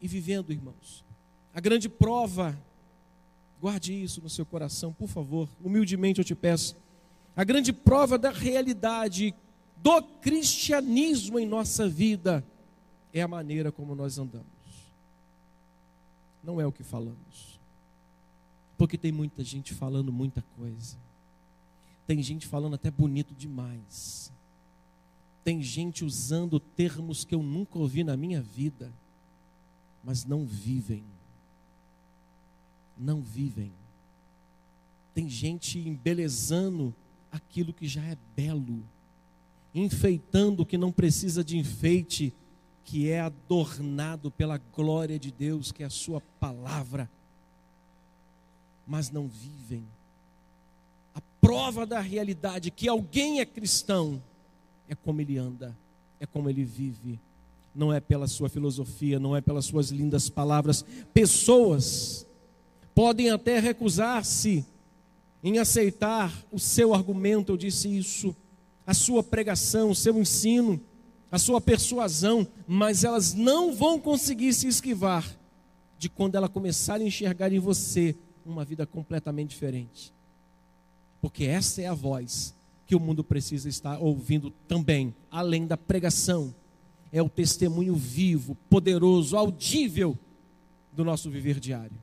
e 0.00 0.08
vivendo, 0.08 0.52
irmãos. 0.52 1.04
A 1.54 1.60
grande 1.60 1.88
prova 1.88 2.56
Guarde 3.60 3.92
isso 3.92 4.20
no 4.20 4.28
seu 4.28 4.44
coração, 4.44 4.92
por 4.92 5.08
favor. 5.08 5.48
Humildemente 5.62 6.18
eu 6.20 6.24
te 6.24 6.34
peço. 6.34 6.76
A 7.34 7.44
grande 7.44 7.72
prova 7.72 8.18
da 8.18 8.30
realidade 8.30 9.34
do 9.78 10.02
cristianismo 10.02 11.38
em 11.38 11.46
nossa 11.46 11.88
vida 11.88 12.44
é 13.12 13.22
a 13.22 13.28
maneira 13.28 13.72
como 13.72 13.94
nós 13.94 14.18
andamos. 14.18 14.46
Não 16.42 16.60
é 16.60 16.66
o 16.66 16.72
que 16.72 16.82
falamos. 16.82 17.58
Porque 18.76 18.98
tem 18.98 19.10
muita 19.10 19.42
gente 19.42 19.74
falando 19.74 20.12
muita 20.12 20.44
coisa. 20.56 20.96
Tem 22.06 22.22
gente 22.22 22.46
falando 22.46 22.74
até 22.74 22.90
bonito 22.90 23.34
demais. 23.34 24.30
Tem 25.42 25.62
gente 25.62 26.04
usando 26.04 26.60
termos 26.60 27.24
que 27.24 27.34
eu 27.34 27.42
nunca 27.42 27.78
ouvi 27.78 28.04
na 28.04 28.16
minha 28.16 28.42
vida, 28.42 28.92
mas 30.06 30.24
não 30.24 30.46
vivem 30.46 31.04
não 32.98 33.20
vivem. 33.20 33.72
Tem 35.14 35.28
gente 35.28 35.78
embelezando 35.78 36.94
aquilo 37.30 37.72
que 37.72 37.86
já 37.86 38.02
é 38.02 38.16
belo, 38.34 38.82
enfeitando 39.74 40.60
o 40.60 40.66
que 40.66 40.78
não 40.78 40.92
precisa 40.92 41.44
de 41.44 41.58
enfeite, 41.58 42.32
que 42.84 43.10
é 43.10 43.20
adornado 43.20 44.30
pela 44.30 44.58
glória 44.58 45.18
de 45.18 45.30
Deus, 45.30 45.72
que 45.72 45.82
é 45.82 45.86
a 45.86 45.90
Sua 45.90 46.20
palavra, 46.40 47.10
mas 48.86 49.10
não 49.10 49.26
vivem. 49.26 49.84
A 51.14 51.20
prova 51.40 51.86
da 51.86 52.00
realidade 52.00 52.70
que 52.70 52.88
alguém 52.88 53.40
é 53.40 53.46
cristão 53.46 54.22
é 54.88 54.94
como 54.94 55.20
ele 55.20 55.36
anda, 55.36 55.76
é 56.20 56.26
como 56.26 56.48
ele 56.48 56.64
vive. 56.64 57.18
Não 57.76 57.92
é 57.92 58.00
pela 58.00 58.26
sua 58.26 58.48
filosofia, 58.48 59.20
não 59.20 59.36
é 59.36 59.42
pelas 59.42 59.66
suas 59.66 59.90
lindas 59.90 60.30
palavras. 60.30 60.82
Pessoas 61.12 62.26
podem 62.94 63.28
até 63.28 63.58
recusar-se 63.58 64.64
em 65.44 65.58
aceitar 65.58 66.32
o 66.50 66.58
seu 66.58 66.94
argumento, 66.94 67.52
eu 67.52 67.56
disse 67.58 67.94
isso, 67.94 68.34
a 68.86 68.94
sua 68.94 69.22
pregação, 69.22 69.90
o 69.90 69.94
seu 69.94 70.18
ensino, 70.18 70.80
a 71.30 71.38
sua 71.38 71.60
persuasão, 71.60 72.48
mas 72.66 73.04
elas 73.04 73.34
não 73.34 73.74
vão 73.74 74.00
conseguir 74.00 74.54
se 74.54 74.66
esquivar 74.66 75.38
de 75.98 76.08
quando 76.08 76.34
ela 76.34 76.48
começar 76.48 76.94
a 76.94 77.04
enxergar 77.04 77.52
em 77.52 77.58
você 77.58 78.16
uma 78.44 78.64
vida 78.64 78.86
completamente 78.86 79.50
diferente. 79.50 80.14
Porque 81.20 81.44
essa 81.44 81.82
é 81.82 81.86
a 81.86 81.94
voz 81.94 82.54
que 82.86 82.94
o 82.94 83.00
mundo 83.00 83.22
precisa 83.22 83.68
estar 83.68 83.98
ouvindo 83.98 84.50
também, 84.68 85.14
além 85.30 85.66
da 85.66 85.76
pregação. 85.76 86.54
É 87.12 87.22
o 87.22 87.28
testemunho 87.28 87.94
vivo, 87.94 88.56
poderoso, 88.68 89.36
audível 89.36 90.18
do 90.92 91.04
nosso 91.04 91.30
viver 91.30 91.60
diário, 91.60 91.96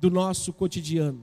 do 0.00 0.10
nosso 0.10 0.52
cotidiano. 0.52 1.20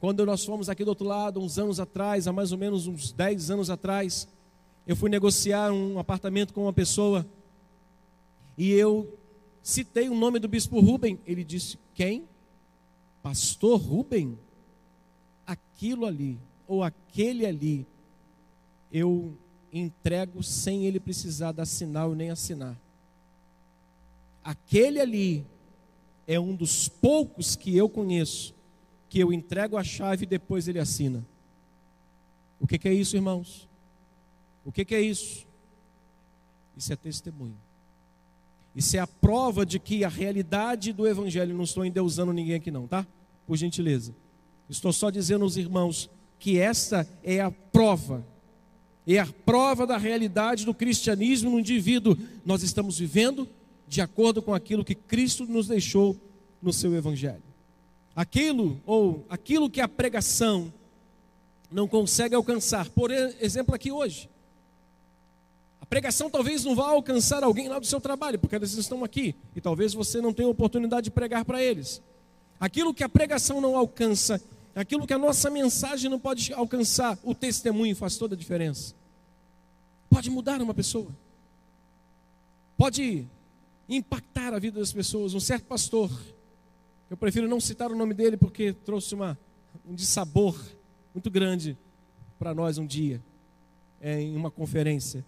Quando 0.00 0.24
nós 0.24 0.44
fomos 0.44 0.68
aqui 0.68 0.84
do 0.84 0.88
outro 0.88 1.06
lado, 1.06 1.40
uns 1.40 1.58
anos 1.58 1.78
atrás, 1.78 2.26
há 2.26 2.32
mais 2.32 2.52
ou 2.52 2.58
menos 2.58 2.86
uns 2.86 3.12
10 3.12 3.50
anos 3.50 3.68
atrás, 3.68 4.26
eu 4.86 4.96
fui 4.96 5.10
negociar 5.10 5.70
um 5.72 5.98
apartamento 5.98 6.54
com 6.54 6.62
uma 6.62 6.72
pessoa 6.72 7.26
e 8.56 8.72
eu 8.72 9.18
citei 9.62 10.08
o 10.08 10.14
nome 10.14 10.38
do 10.38 10.48
bispo 10.48 10.80
Rubem. 10.80 11.18
Ele 11.26 11.44
disse: 11.44 11.78
Quem? 11.94 12.24
Pastor 13.22 13.80
Rubem? 13.80 14.38
Aquilo 15.46 16.06
ali, 16.06 16.38
ou 16.66 16.82
aquele 16.82 17.44
ali, 17.44 17.86
eu 18.90 19.36
entrego 19.72 20.42
sem 20.42 20.84
ele 20.86 20.98
precisar 20.98 21.52
dar 21.52 21.66
sinal 21.66 22.14
nem 22.14 22.30
assinar. 22.30 22.76
Aquele 24.42 25.00
ali 25.00 25.46
é 26.26 26.38
um 26.40 26.54
dos 26.54 26.88
poucos 26.88 27.56
que 27.56 27.76
eu 27.76 27.88
conheço 27.88 28.54
que 29.10 29.18
eu 29.18 29.32
entrego 29.32 29.76
a 29.76 29.82
chave 29.82 30.22
e 30.22 30.26
depois 30.26 30.68
ele 30.68 30.78
assina. 30.78 31.26
O 32.60 32.66
que, 32.66 32.78
que 32.78 32.88
é 32.88 32.94
isso, 32.94 33.16
irmãos? 33.16 33.68
O 34.64 34.70
que, 34.70 34.84
que 34.84 34.94
é 34.94 35.00
isso? 35.00 35.44
Isso 36.76 36.92
é 36.92 36.96
testemunho. 36.96 37.56
Isso 38.74 38.96
é 38.96 39.00
a 39.00 39.06
prova 39.06 39.66
de 39.66 39.80
que 39.80 40.04
a 40.04 40.08
realidade 40.08 40.92
do 40.92 41.08
Evangelho, 41.08 41.56
não 41.56 41.64
estou 41.64 41.84
endeusando 41.84 42.32
ninguém 42.32 42.54
aqui, 42.54 42.70
não, 42.70 42.86
tá? 42.86 43.04
Por 43.46 43.56
gentileza. 43.56 44.14
Estou 44.68 44.92
só 44.92 45.10
dizendo 45.10 45.42
aos 45.42 45.56
irmãos 45.56 46.08
que 46.38 46.56
essa 46.56 47.06
é 47.24 47.40
a 47.40 47.50
prova, 47.50 48.24
é 49.16 49.20
a 49.20 49.26
prova 49.44 49.86
da 49.86 49.96
realidade 49.96 50.64
do 50.64 50.74
cristianismo 50.74 51.50
no 51.50 51.58
indivíduo. 51.58 52.16
Nós 52.44 52.62
estamos 52.62 52.98
vivendo 52.98 53.48
de 53.88 54.00
acordo 54.00 54.40
com 54.40 54.54
aquilo 54.54 54.84
que 54.84 54.94
Cristo 54.94 55.44
nos 55.46 55.66
deixou 55.66 56.16
no 56.62 56.72
seu 56.72 56.94
Evangelho. 56.94 57.42
Aquilo, 58.14 58.80
ou 58.86 59.24
aquilo 59.28 59.70
que 59.70 59.80
a 59.80 59.88
pregação 59.88 60.72
não 61.70 61.88
consegue 61.88 62.34
alcançar, 62.34 62.88
por 62.90 63.10
exemplo, 63.10 63.74
aqui 63.74 63.90
hoje. 63.90 64.28
A 65.80 65.86
pregação 65.86 66.28
talvez 66.28 66.64
não 66.64 66.76
vá 66.76 66.90
alcançar 66.90 67.42
alguém 67.42 67.68
lá 67.68 67.78
do 67.78 67.86
seu 67.86 68.00
trabalho, 68.00 68.38
porque 68.38 68.54
eles 68.54 68.74
estão 68.74 69.02
aqui, 69.02 69.34
e 69.56 69.60
talvez 69.60 69.94
você 69.94 70.20
não 70.20 70.32
tenha 70.32 70.48
oportunidade 70.48 71.04
de 71.04 71.10
pregar 71.10 71.44
para 71.44 71.62
eles. 71.62 72.02
Aquilo 72.60 72.92
que 72.92 73.02
a 73.02 73.08
pregação 73.08 73.60
não 73.60 73.76
alcança, 73.76 74.40
aquilo 74.74 75.06
que 75.06 75.14
a 75.14 75.18
nossa 75.18 75.48
mensagem 75.48 76.10
não 76.10 76.18
pode 76.18 76.52
alcançar, 76.52 77.18
o 77.24 77.34
testemunho 77.34 77.96
faz 77.96 78.16
toda 78.16 78.34
a 78.34 78.38
diferença. 78.38 78.99
Pode 80.10 80.28
mudar 80.28 80.60
uma 80.60 80.74
pessoa, 80.74 81.08
pode 82.76 83.26
impactar 83.88 84.52
a 84.52 84.58
vida 84.58 84.78
das 84.78 84.92
pessoas. 84.92 85.32
Um 85.32 85.40
certo 85.40 85.64
pastor, 85.64 86.10
eu 87.08 87.16
prefiro 87.16 87.48
não 87.48 87.58
citar 87.58 87.90
o 87.90 87.96
nome 87.96 88.12
dele 88.12 88.36
porque 88.36 88.74
trouxe 88.74 89.14
uma, 89.14 89.38
um 89.88 89.94
dissabor 89.94 90.60
muito 91.14 91.30
grande 91.30 91.78
para 92.38 92.52
nós 92.52 92.76
um 92.76 92.86
dia, 92.86 93.22
é, 94.00 94.20
em 94.20 94.36
uma 94.36 94.50
conferência. 94.50 95.24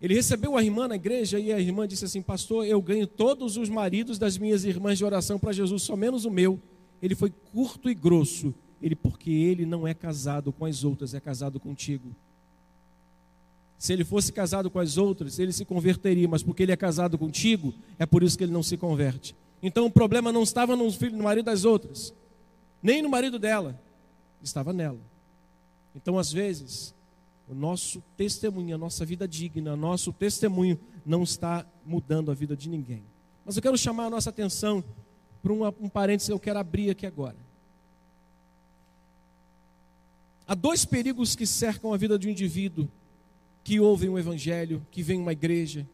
Ele 0.00 0.14
recebeu 0.14 0.56
a 0.56 0.62
irmã 0.62 0.88
na 0.88 0.96
igreja 0.96 1.38
e 1.38 1.52
a 1.52 1.60
irmã 1.60 1.86
disse 1.86 2.06
assim: 2.06 2.22
Pastor, 2.22 2.64
eu 2.64 2.80
ganho 2.80 3.06
todos 3.06 3.58
os 3.58 3.68
maridos 3.68 4.18
das 4.18 4.38
minhas 4.38 4.64
irmãs 4.64 4.96
de 4.96 5.04
oração 5.04 5.38
para 5.38 5.52
Jesus, 5.52 5.82
só 5.82 5.96
menos 5.96 6.24
o 6.24 6.30
meu 6.30 6.60
ele 7.04 7.14
foi 7.14 7.30
curto 7.52 7.90
e 7.90 7.94
grosso. 7.94 8.54
Ele, 8.80 8.96
porque 8.96 9.30
ele 9.30 9.66
não 9.66 9.86
é 9.86 9.92
casado 9.92 10.50
com 10.50 10.64
as 10.64 10.84
outras, 10.84 11.12
é 11.12 11.20
casado 11.20 11.60
contigo. 11.60 12.16
Se 13.78 13.92
ele 13.92 14.04
fosse 14.04 14.32
casado 14.32 14.70
com 14.70 14.78
as 14.78 14.96
outras, 14.96 15.38
ele 15.38 15.52
se 15.52 15.64
converteria, 15.64 16.28
mas 16.28 16.42
porque 16.42 16.62
ele 16.62 16.72
é 16.72 16.76
casado 16.76 17.18
contigo, 17.18 17.74
é 17.98 18.06
por 18.06 18.22
isso 18.22 18.38
que 18.38 18.44
ele 18.44 18.52
não 18.52 18.62
se 18.62 18.76
converte. 18.76 19.34
Então 19.62 19.86
o 19.86 19.90
problema 19.90 20.32
não 20.32 20.42
estava 20.42 20.76
no 20.76 20.90
filho, 20.90 21.16
no 21.16 21.24
marido 21.24 21.46
das 21.46 21.64
outras, 21.64 22.14
nem 22.82 23.02
no 23.02 23.08
marido 23.08 23.38
dela, 23.38 23.80
estava 24.42 24.72
nela. 24.72 25.00
Então, 25.94 26.18
às 26.18 26.32
vezes, 26.32 26.94
o 27.48 27.54
nosso 27.54 28.02
testemunho, 28.16 28.74
a 28.74 28.78
nossa 28.78 29.04
vida 29.04 29.28
digna, 29.28 29.76
nosso 29.76 30.12
testemunho 30.12 30.78
não 31.04 31.22
está 31.22 31.64
mudando 31.84 32.30
a 32.30 32.34
vida 32.34 32.56
de 32.56 32.68
ninguém. 32.68 33.02
Mas 33.44 33.56
eu 33.56 33.62
quero 33.62 33.76
chamar 33.76 34.06
a 34.06 34.10
nossa 34.10 34.30
atenção 34.30 34.82
para 35.42 35.52
um 35.52 35.88
parênteses 35.88 36.30
eu 36.30 36.40
quero 36.40 36.58
abrir 36.58 36.90
aqui 36.90 37.06
agora. 37.06 37.36
Há 40.46 40.54
dois 40.54 40.84
perigos 40.84 41.36
que 41.36 41.46
cercam 41.46 41.92
a 41.92 41.96
vida 41.96 42.18
de 42.18 42.28
um 42.28 42.30
indivíduo 42.30 42.88
que 43.64 43.80
ouve 43.80 44.08
um 44.08 44.18
evangelho, 44.18 44.86
que 44.90 45.02
vem 45.02 45.18
uma 45.18 45.32
igreja, 45.32 45.88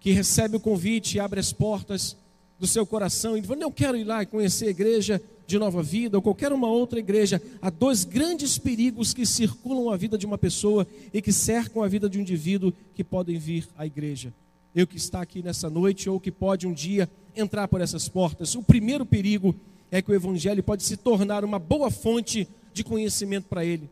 que 0.00 0.10
recebe 0.12 0.56
o 0.56 0.60
convite 0.60 1.16
e 1.16 1.20
abre 1.20 1.38
as 1.38 1.52
portas 1.52 2.16
do 2.58 2.66
seu 2.66 2.86
coração 2.86 3.36
e 3.36 3.40
diz: 3.42 3.50
Não 3.58 3.70
quero 3.70 3.96
ir 3.96 4.04
lá 4.04 4.22
e 4.22 4.26
conhecer 4.26 4.68
a 4.68 4.70
igreja 4.70 5.22
de 5.46 5.58
nova 5.58 5.82
vida 5.82 6.16
ou 6.16 6.22
qualquer 6.22 6.52
uma 6.52 6.68
outra 6.68 6.98
igreja. 6.98 7.40
Há 7.60 7.70
dois 7.70 8.04
grandes 8.04 8.58
perigos 8.58 9.12
que 9.12 9.26
circulam 9.26 9.90
a 9.90 9.96
vida 9.96 10.16
de 10.16 10.26
uma 10.26 10.38
pessoa 10.38 10.86
e 11.12 11.20
que 11.20 11.32
cercam 11.32 11.82
a 11.82 11.88
vida 11.88 12.08
de 12.08 12.18
um 12.18 12.22
indivíduo 12.22 12.72
que 12.94 13.04
podem 13.04 13.38
vir 13.38 13.68
à 13.76 13.86
igreja. 13.86 14.32
Eu 14.74 14.86
que 14.86 14.96
está 14.96 15.20
aqui 15.20 15.42
nessa 15.42 15.70
noite 15.70 16.08
ou 16.08 16.18
que 16.18 16.32
pode 16.32 16.66
um 16.66 16.72
dia 16.72 17.08
entrar 17.34 17.68
por 17.68 17.80
essas 17.80 18.08
portas. 18.08 18.54
O 18.54 18.62
primeiro 18.62 19.06
perigo 19.06 19.54
é 19.90 20.02
que 20.02 20.10
o 20.10 20.14
evangelho 20.14 20.62
pode 20.62 20.82
se 20.82 20.96
tornar 20.96 21.44
uma 21.44 21.58
boa 21.58 21.90
fonte 21.90 22.48
de 22.72 22.82
conhecimento 22.82 23.46
para 23.48 23.64
ele. 23.64 23.88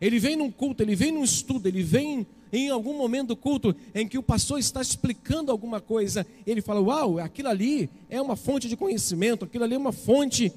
Ele 0.00 0.18
vem 0.18 0.36
num 0.36 0.50
culto, 0.50 0.82
ele 0.82 0.94
vem 0.94 1.12
num 1.12 1.24
estudo, 1.24 1.66
ele 1.66 1.82
vem 1.82 2.26
em 2.52 2.70
algum 2.70 2.96
momento 2.96 3.28
do 3.28 3.36
culto 3.36 3.74
em 3.94 4.06
que 4.06 4.18
o 4.18 4.22
pastor 4.22 4.58
está 4.58 4.80
explicando 4.80 5.50
alguma 5.50 5.80
coisa, 5.80 6.26
ele 6.46 6.60
fala: 6.60 6.80
Uau, 6.80 7.18
aquilo 7.18 7.48
ali 7.48 7.90
é 8.08 8.20
uma 8.20 8.36
fonte 8.36 8.68
de 8.68 8.76
conhecimento, 8.76 9.44
aquilo 9.44 9.64
ali 9.64 9.74
é 9.74 9.78
uma 9.78 9.92
fonte 9.92 10.52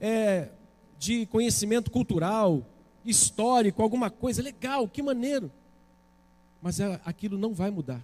é, 0.00 0.48
de 0.98 1.26
conhecimento 1.26 1.90
cultural, 1.90 2.66
histórico, 3.04 3.82
alguma 3.82 4.10
coisa, 4.10 4.42
legal, 4.42 4.88
que 4.88 5.02
maneiro. 5.02 5.50
Mas 6.60 6.80
aquilo 7.04 7.36
não 7.36 7.52
vai 7.52 7.70
mudar 7.70 8.02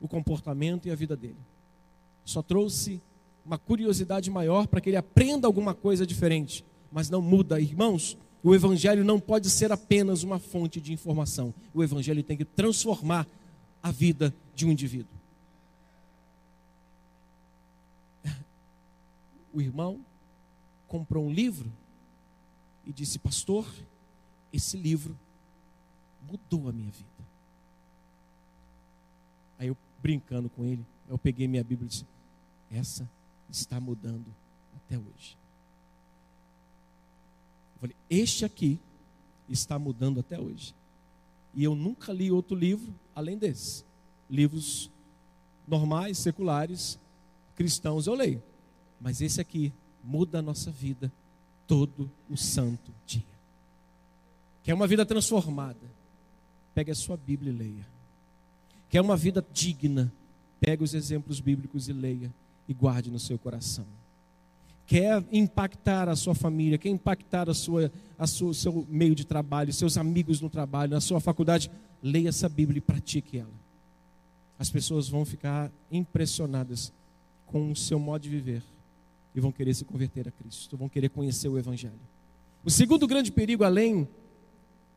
o 0.00 0.06
comportamento 0.06 0.86
e 0.86 0.90
a 0.90 0.94
vida 0.94 1.16
dele 1.16 1.38
só 2.28 2.42
trouxe 2.42 3.00
uma 3.44 3.56
curiosidade 3.56 4.30
maior 4.30 4.66
para 4.66 4.82
que 4.82 4.90
ele 4.90 4.98
aprenda 4.98 5.46
alguma 5.46 5.72
coisa 5.72 6.06
diferente, 6.06 6.62
mas 6.92 7.08
não 7.08 7.22
muda, 7.22 7.58
irmãos. 7.58 8.18
O 8.42 8.54
evangelho 8.54 9.04
não 9.04 9.18
pode 9.18 9.50
ser 9.50 9.72
apenas 9.72 10.22
uma 10.22 10.38
fonte 10.38 10.80
de 10.80 10.92
informação. 10.92 11.52
O 11.74 11.82
evangelho 11.82 12.22
tem 12.22 12.36
que 12.36 12.44
transformar 12.44 13.26
a 13.82 13.90
vida 13.90 14.34
de 14.54 14.66
um 14.66 14.70
indivíduo. 14.70 15.18
O 19.52 19.60
irmão 19.60 20.00
comprou 20.86 21.26
um 21.26 21.32
livro 21.32 21.70
e 22.86 22.92
disse: 22.92 23.18
Pastor, 23.18 23.66
esse 24.52 24.76
livro 24.76 25.18
mudou 26.30 26.68
a 26.68 26.72
minha 26.72 26.90
vida. 26.90 27.08
Aí 29.58 29.68
eu, 29.68 29.76
brincando 30.00 30.48
com 30.48 30.64
ele, 30.64 30.84
eu 31.08 31.18
peguei 31.18 31.48
minha 31.48 31.64
Bíblia 31.64 31.86
e 31.86 31.88
disse: 31.88 32.06
essa 32.70 33.08
está 33.50 33.80
mudando 33.80 34.26
até 34.76 34.96
hoje. 34.96 35.36
Eu 37.78 37.80
falei, 37.80 37.96
este 38.10 38.44
aqui 38.44 38.80
está 39.48 39.78
mudando 39.78 40.20
até 40.20 40.40
hoje. 40.40 40.74
E 41.54 41.62
eu 41.64 41.74
nunca 41.74 42.12
li 42.12 42.30
outro 42.30 42.56
livro 42.56 42.92
além 43.14 43.38
desse. 43.38 43.84
Livros 44.28 44.90
normais, 45.66 46.18
seculares, 46.18 46.98
cristãos 47.54 48.06
eu 48.06 48.14
leio. 48.14 48.42
Mas 49.00 49.20
esse 49.20 49.40
aqui 49.40 49.72
muda 50.02 50.40
a 50.40 50.42
nossa 50.42 50.70
vida 50.70 51.12
todo 51.66 52.10
o 52.28 52.36
santo 52.36 52.92
dia. 53.06 53.22
Quer 54.62 54.74
uma 54.74 54.86
vida 54.86 55.06
transformada? 55.06 55.98
Pegue 56.74 56.90
a 56.90 56.94
sua 56.94 57.16
Bíblia 57.16 57.52
e 57.52 57.56
leia. 57.56 57.86
Quer 58.90 59.00
uma 59.00 59.16
vida 59.16 59.44
digna? 59.52 60.12
Pegue 60.60 60.82
os 60.82 60.94
exemplos 60.94 61.40
bíblicos 61.40 61.88
e 61.88 61.92
leia 61.92 62.32
e 62.68 62.74
guarde 62.74 63.10
no 63.10 63.18
seu 63.18 63.38
coração. 63.38 63.86
Quer 64.88 65.22
impactar 65.30 66.08
a 66.08 66.16
sua 66.16 66.34
família, 66.34 66.78
quer 66.78 66.88
impactar 66.88 67.50
a 67.50 67.52
sua, 67.52 67.92
a 68.18 68.26
sua, 68.26 68.54
seu 68.54 68.86
meio 68.88 69.14
de 69.14 69.26
trabalho, 69.26 69.70
seus 69.70 69.98
amigos 69.98 70.40
no 70.40 70.48
trabalho, 70.48 70.92
na 70.92 71.00
sua 71.00 71.20
faculdade, 71.20 71.70
leia 72.02 72.30
essa 72.30 72.48
Bíblia 72.48 72.78
e 72.78 72.80
pratique 72.80 73.36
ela. 73.36 73.52
As 74.58 74.70
pessoas 74.70 75.06
vão 75.06 75.26
ficar 75.26 75.70
impressionadas 75.92 76.90
com 77.44 77.70
o 77.70 77.76
seu 77.76 77.98
modo 77.98 78.22
de 78.22 78.30
viver 78.30 78.62
e 79.34 79.40
vão 79.40 79.52
querer 79.52 79.74
se 79.74 79.84
converter 79.84 80.26
a 80.26 80.30
Cristo, 80.30 80.74
vão 80.74 80.88
querer 80.88 81.10
conhecer 81.10 81.48
o 81.48 81.58
Evangelho. 81.58 82.00
O 82.64 82.70
segundo 82.70 83.06
grande 83.06 83.30
perigo, 83.30 83.64
além 83.64 84.08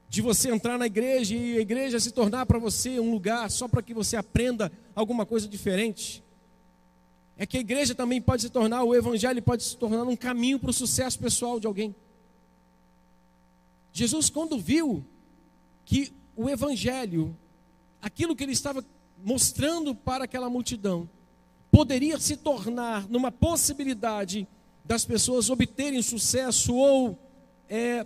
de 0.08 0.22
você 0.22 0.52
entrar 0.52 0.78
na 0.78 0.86
igreja 0.86 1.36
e 1.36 1.58
a 1.58 1.62
igreja 1.62 2.00
se 2.00 2.12
tornar 2.12 2.46
para 2.46 2.58
você 2.58 2.98
um 2.98 3.12
lugar 3.12 3.52
só 3.52 3.68
para 3.68 3.82
que 3.82 3.94
você 3.94 4.16
aprenda 4.16 4.72
alguma 4.96 5.26
coisa 5.26 5.50
diferente, 5.50 6.24
é 7.42 7.46
que 7.48 7.58
a 7.58 7.60
igreja 7.60 7.96
também 7.96 8.22
pode 8.22 8.44
se 8.44 8.52
tornar, 8.52 8.84
o 8.84 8.94
evangelho 8.94 9.42
pode 9.42 9.64
se 9.64 9.76
tornar 9.76 10.04
um 10.04 10.16
caminho 10.16 10.60
para 10.60 10.70
o 10.70 10.74
sucesso 10.74 11.18
pessoal 11.18 11.60
de 11.60 11.66
alguém. 11.66 11.96
Jesus, 13.92 14.30
quando 14.30 14.60
viu 14.60 15.04
que 15.84 16.14
o 16.36 16.48
evangelho, 16.48 17.36
aquilo 18.00 18.36
que 18.36 18.44
ele 18.44 18.52
estava 18.52 18.86
mostrando 19.26 19.96
para 19.96 20.26
aquela 20.26 20.52
multidão, 20.52 21.10
poderia 21.72 22.20
se 22.20 22.38
tornar 22.38 23.10
numa 23.10 23.32
possibilidade 23.32 24.48
das 24.86 25.04
pessoas 25.04 25.50
obterem 25.50 26.04
sucesso 26.04 26.76
ou 26.76 27.18
é, 27.68 28.06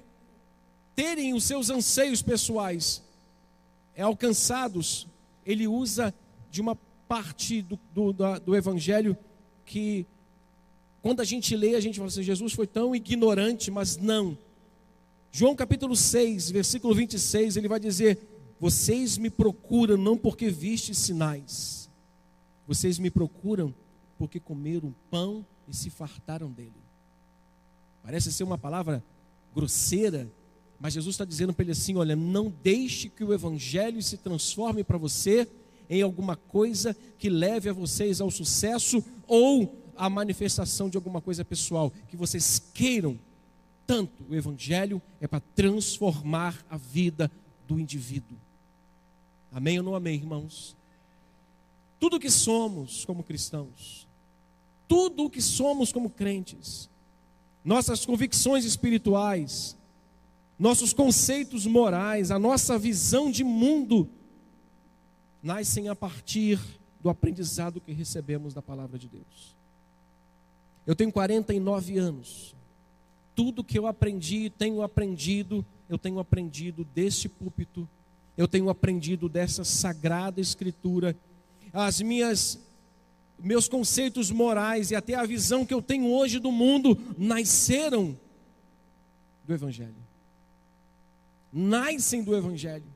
terem 0.96 1.34
os 1.34 1.44
seus 1.44 1.70
anseios 1.70 2.22
pessoais 2.22 3.04
é, 3.94 4.02
alcançados, 4.02 5.10
ele 5.46 5.68
usa 5.68 6.16
de 6.50 6.62
uma 6.62 6.78
parte 7.08 7.62
do, 7.62 7.80
do, 7.94 8.14
do 8.40 8.56
Evangelho 8.56 9.18
que, 9.66 10.06
quando 11.02 11.22
a 11.22 11.24
gente 11.24 11.56
lê, 11.56 11.76
a 11.76 11.80
gente 11.80 11.96
fala 11.96 12.08
assim: 12.08 12.24
Jesus 12.24 12.54
foi 12.54 12.68
tão 12.68 12.96
ignorante, 12.96 13.72
mas 13.72 13.98
não. 13.98 14.38
João 15.32 15.56
capítulo 15.56 15.96
6, 15.96 16.52
versículo 16.52 16.94
26, 16.94 17.58
ele 17.58 17.68
vai 17.68 17.80
dizer: 17.80 18.20
Vocês 18.60 19.18
me 19.18 19.30
procuram 19.30 19.98
não 19.98 20.18
porque 20.18 20.50
viste 20.50 20.94
sinais, 20.94 21.90
vocês 22.68 22.98
me 23.00 23.10
procuram 23.10 23.74
porque 24.18 24.40
comeram 24.40 24.96
pão 25.10 25.46
e 25.68 25.76
se 25.76 25.90
fartaram 25.90 26.52
dele. 26.52 26.72
Parece 28.04 28.32
ser 28.32 28.44
uma 28.44 28.58
palavra 28.58 29.04
grosseira, 29.54 30.32
mas 30.80 30.94
Jesus 30.94 31.16
está 31.16 31.26
dizendo 31.26 31.54
para 31.54 31.64
ele 31.64 31.72
assim: 31.72 31.96
olha, 31.96 32.16
não 32.16 32.54
deixe 32.64 33.10
que 33.10 33.24
o 33.24 33.34
evangelho 33.34 34.02
se 34.02 34.18
transforme 34.18 34.84
para 34.84 34.98
você 34.98 35.48
em 35.90 36.02
alguma 36.02 36.36
coisa 36.36 36.96
que 37.18 37.30
leve 37.30 37.70
a 37.70 37.74
vocês 37.74 38.22
ao 38.22 38.32
sucesso 38.32 39.04
ou 39.28 39.84
à 39.96 40.10
manifestação 40.10 40.90
de 40.90 40.98
alguma 40.98 41.22
coisa 41.22 41.46
pessoal, 41.46 41.92
que 42.08 42.18
vocês 42.18 42.62
queiram 42.74 43.20
tanto. 43.88 44.26
O 44.30 44.36
Evangelho 44.36 45.02
é 45.22 45.28
para 45.28 45.40
transformar 45.56 46.66
a 46.70 46.78
vida 46.78 47.32
do 47.68 47.80
indivíduo. 47.80 48.38
Amém 49.52 49.80
ou 49.80 49.86
não 49.86 49.96
amém, 49.96 50.16
irmãos? 50.16 50.76
Tudo 52.00 52.20
que 52.20 52.30
somos 52.30 53.06
como 53.06 53.24
cristãos, 53.24 54.06
tudo 54.88 55.26
o 55.26 55.30
que 55.30 55.42
somos 55.42 55.92
como 55.92 56.10
crentes, 56.10 56.90
nossas 57.64 58.06
convicções 58.06 58.66
espirituais, 58.66 59.78
nossos 60.60 60.94
conceitos 60.94 61.66
morais, 61.66 62.32
a 62.32 62.40
nossa 62.40 62.78
visão 62.78 63.32
de 63.32 63.44
mundo, 63.44 64.10
nascem 65.46 65.90
a 65.90 65.96
partir 65.96 66.60
do 67.00 67.08
aprendizado 67.08 67.80
que 67.80 67.94
recebemos 67.94 68.52
da 68.52 68.64
palavra 68.64 68.98
de 68.98 69.08
Deus. 69.08 69.56
Eu 70.88 70.96
tenho 70.96 71.12
49 71.12 72.00
anos. 72.00 72.56
Tudo 73.36 73.64
que 73.64 73.78
eu 73.78 73.86
aprendi, 73.86 74.50
tenho 74.50 74.82
aprendido, 74.82 75.64
eu 75.88 76.00
tenho 76.00 76.18
aprendido 76.18 76.84
deste 76.96 77.30
púlpito, 77.30 77.88
eu 78.36 78.48
tenho 78.48 78.70
aprendido 78.70 79.30
dessa 79.30 79.64
sagrada 79.64 80.42
escritura. 80.42 81.16
As 81.72 82.02
minhas 82.02 82.60
meus 83.38 83.68
conceitos 83.68 84.32
morais 84.32 84.90
e 84.90 84.96
até 84.96 85.14
a 85.14 85.26
visão 85.26 85.64
que 85.64 85.74
eu 85.74 85.82
tenho 85.82 86.08
hoje 86.08 86.40
do 86.40 86.52
mundo 86.52 86.98
nasceram 87.16 88.18
do 89.46 89.54
evangelho. 89.54 89.94
Nascem 91.54 92.24
do 92.24 92.36
evangelho. 92.36 92.95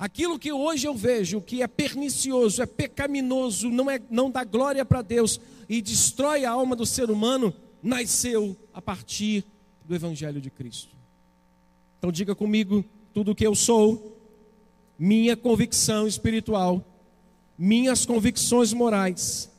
Aquilo 0.00 0.38
que 0.38 0.50
hoje 0.50 0.88
eu 0.88 0.94
vejo 0.94 1.42
que 1.42 1.62
é 1.62 1.66
pernicioso, 1.66 2.62
é 2.62 2.64
pecaminoso, 2.64 3.68
não, 3.68 3.90
é, 3.90 4.00
não 4.08 4.30
dá 4.30 4.44
glória 4.44 4.82
para 4.82 5.02
Deus 5.02 5.38
e 5.68 5.82
destrói 5.82 6.46
a 6.46 6.52
alma 6.52 6.74
do 6.74 6.86
ser 6.86 7.10
humano, 7.10 7.54
nasceu 7.82 8.56
a 8.72 8.80
partir 8.80 9.44
do 9.84 9.94
Evangelho 9.94 10.40
de 10.40 10.48
Cristo. 10.48 10.96
Então 11.98 12.10
diga 12.10 12.34
comigo 12.34 12.82
tudo 13.12 13.32
o 13.32 13.34
que 13.34 13.46
eu 13.46 13.54
sou, 13.54 14.18
minha 14.98 15.36
convicção 15.36 16.08
espiritual, 16.08 16.82
minhas 17.58 18.06
convicções 18.06 18.72
morais, 18.72 19.50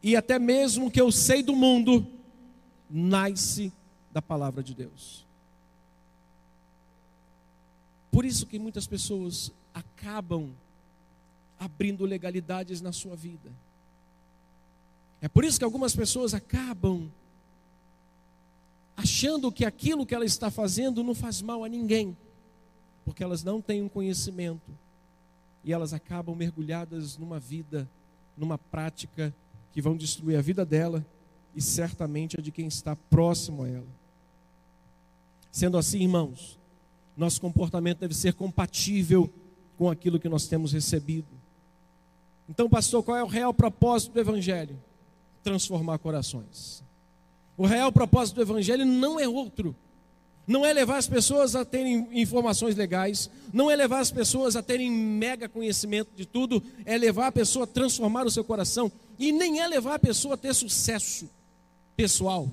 e 0.00 0.14
até 0.14 0.38
mesmo 0.38 0.86
o 0.86 0.90
que 0.90 1.00
eu 1.00 1.10
sei 1.10 1.42
do 1.42 1.56
mundo, 1.56 2.06
nasce 2.88 3.72
da 4.12 4.22
palavra 4.22 4.62
de 4.62 4.72
Deus. 4.72 5.23
Por 8.14 8.24
isso 8.24 8.46
que 8.46 8.60
muitas 8.60 8.86
pessoas 8.86 9.50
acabam 9.74 10.52
abrindo 11.58 12.04
legalidades 12.04 12.80
na 12.80 12.92
sua 12.92 13.16
vida. 13.16 13.50
É 15.20 15.26
por 15.26 15.44
isso 15.44 15.58
que 15.58 15.64
algumas 15.64 15.96
pessoas 15.96 16.32
acabam 16.32 17.10
achando 18.96 19.50
que 19.50 19.64
aquilo 19.64 20.06
que 20.06 20.14
ela 20.14 20.24
está 20.24 20.48
fazendo 20.48 21.02
não 21.02 21.12
faz 21.12 21.42
mal 21.42 21.64
a 21.64 21.68
ninguém, 21.68 22.16
porque 23.04 23.24
elas 23.24 23.42
não 23.42 23.60
têm 23.60 23.82
um 23.82 23.88
conhecimento 23.88 24.70
e 25.64 25.72
elas 25.72 25.92
acabam 25.92 26.36
mergulhadas 26.36 27.18
numa 27.18 27.40
vida, 27.40 27.90
numa 28.36 28.56
prática 28.56 29.34
que 29.72 29.82
vão 29.82 29.96
destruir 29.96 30.36
a 30.38 30.40
vida 30.40 30.64
dela 30.64 31.04
e 31.52 31.60
certamente 31.60 32.38
a 32.38 32.40
de 32.40 32.52
quem 32.52 32.68
está 32.68 32.94
próximo 32.94 33.64
a 33.64 33.68
ela. 33.68 33.88
Sendo 35.50 35.76
assim, 35.76 35.98
irmãos, 35.98 36.62
nosso 37.16 37.40
comportamento 37.40 37.98
deve 37.98 38.14
ser 38.14 38.34
compatível 38.34 39.32
com 39.76 39.88
aquilo 39.88 40.18
que 40.18 40.28
nós 40.28 40.46
temos 40.46 40.72
recebido. 40.72 41.28
Então, 42.48 42.68
pastor, 42.68 43.02
qual 43.02 43.16
é 43.16 43.22
o 43.22 43.28
real 43.28 43.54
propósito 43.54 44.12
do 44.12 44.20
Evangelho? 44.20 44.78
Transformar 45.42 45.98
corações. 45.98 46.82
O 47.56 47.66
real 47.66 47.92
propósito 47.92 48.36
do 48.36 48.42
Evangelho 48.42 48.84
não 48.84 49.18
é 49.18 49.28
outro. 49.28 49.74
Não 50.46 50.64
é 50.64 50.72
levar 50.72 50.98
as 50.98 51.06
pessoas 51.06 51.56
a 51.56 51.64
terem 51.64 52.06
informações 52.12 52.76
legais, 52.76 53.30
não 53.50 53.70
é 53.70 53.76
levar 53.76 54.00
as 54.00 54.10
pessoas 54.10 54.56
a 54.56 54.62
terem 54.62 54.90
mega 54.90 55.48
conhecimento 55.48 56.10
de 56.14 56.26
tudo, 56.26 56.62
é 56.84 56.98
levar 56.98 57.28
a 57.28 57.32
pessoa 57.32 57.64
a 57.64 57.66
transformar 57.66 58.26
o 58.26 58.30
seu 58.30 58.44
coração 58.44 58.92
e 59.18 59.32
nem 59.32 59.60
é 59.60 59.66
levar 59.66 59.94
a 59.94 59.98
pessoa 59.98 60.34
a 60.34 60.36
ter 60.36 60.52
sucesso 60.52 61.30
pessoal. 61.96 62.50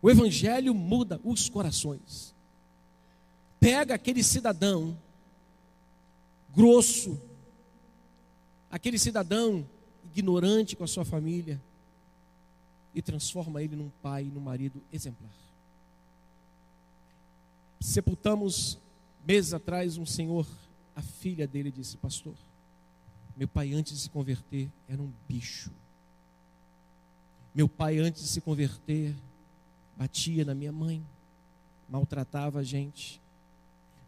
O 0.00 0.10
Evangelho 0.10 0.74
muda 0.74 1.20
os 1.22 1.50
corações 1.50 2.34
pega 3.60 3.94
aquele 3.94 4.24
cidadão 4.24 4.96
grosso, 6.54 7.20
aquele 8.70 8.98
cidadão 8.98 9.68
ignorante 10.04 10.74
com 10.74 10.82
a 10.82 10.88
sua 10.88 11.04
família, 11.04 11.60
e 12.94 13.00
transforma 13.00 13.62
ele 13.62 13.76
num 13.76 13.90
pai 14.02 14.24
e 14.24 14.30
num 14.30 14.40
marido 14.40 14.82
exemplar. 14.92 15.30
Sepultamos 17.78 18.78
meses 19.24 19.54
atrás 19.54 19.96
um 19.96 20.06
senhor, 20.06 20.46
a 20.96 21.02
filha 21.02 21.46
dele 21.46 21.70
disse: 21.70 21.96
Pastor, 21.96 22.34
meu 23.36 23.46
pai 23.46 23.72
antes 23.72 23.92
de 23.94 24.00
se 24.00 24.10
converter 24.10 24.68
era 24.88 25.00
um 25.00 25.12
bicho. 25.28 25.70
Meu 27.54 27.68
pai 27.68 27.98
antes 27.98 28.22
de 28.22 28.28
se 28.28 28.40
converter 28.40 29.14
batia 29.96 30.44
na 30.44 30.54
minha 30.54 30.72
mãe, 30.72 31.04
maltratava 31.88 32.60
a 32.60 32.62
gente, 32.62 33.19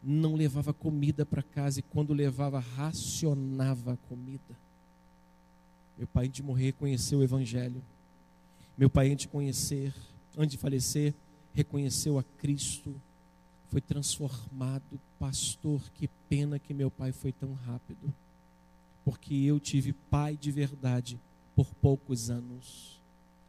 não 0.03 0.35
levava 0.35 0.73
comida 0.73 1.25
para 1.25 1.43
casa 1.43 1.79
e 1.79 1.83
quando 1.83 2.13
levava, 2.13 2.59
racionava 2.59 3.93
a 3.93 3.97
comida. 4.09 4.57
Meu 5.97 6.07
pai, 6.09 6.27
antes 6.27 6.37
de 6.37 6.43
morrer, 6.43 6.73
conheceu 6.73 7.21
o 7.21 7.23
Evangelho. 7.23 7.83
Meu 8.77 8.91
pai, 8.91 9.11
antes 9.11 9.27
de 9.27 9.29
conhecer, 9.29 9.95
antes 10.37 10.53
de 10.53 10.59
falecer, 10.59 11.15
reconheceu 11.55 12.19
a 12.19 12.25
Cristo. 12.39 12.95
Foi 13.69 13.81
transformado. 13.81 15.01
Pastor, 15.19 15.81
que 15.95 16.09
pena 16.29 16.59
que 16.59 16.75
meu 16.75 16.91
pai 16.91 17.13
foi 17.13 17.31
tão 17.31 17.53
rápido. 17.55 18.13
Porque 19.05 19.35
eu 19.35 19.61
tive 19.61 19.93
pai 19.93 20.37
de 20.37 20.51
verdade 20.51 21.21
por 21.55 21.73
poucos 21.75 22.31
anos. 22.31 23.01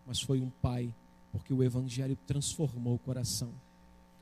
Mas 0.06 0.22
foi 0.22 0.40
um 0.40 0.50
pai, 0.62 0.94
porque 1.32 1.54
o 1.54 1.64
Evangelho 1.64 2.18
transformou 2.28 2.96
o 2.96 3.00
coração. 3.00 3.52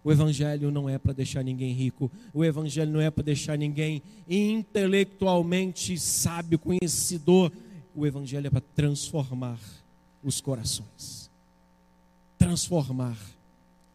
O 0.04 0.12
evangelho 0.12 0.72
não 0.72 0.90
é 0.90 0.98
para 0.98 1.14
deixar 1.14 1.44
ninguém 1.44 1.74
rico. 1.74 2.12
O 2.34 2.44
evangelho 2.44 2.92
não 2.92 3.02
é 3.02 3.12
para 3.12 3.24
deixar 3.24 3.58
ninguém 3.58 4.02
intelectualmente 4.28 5.98
sábio, 6.00 6.58
conhecedor. 6.58 7.52
O 7.96 8.06
evangelho 8.06 8.48
é 8.48 8.50
para 8.50 8.62
transformar 8.62 9.60
os 10.24 10.40
corações, 10.40 11.30
transformar 12.38 13.18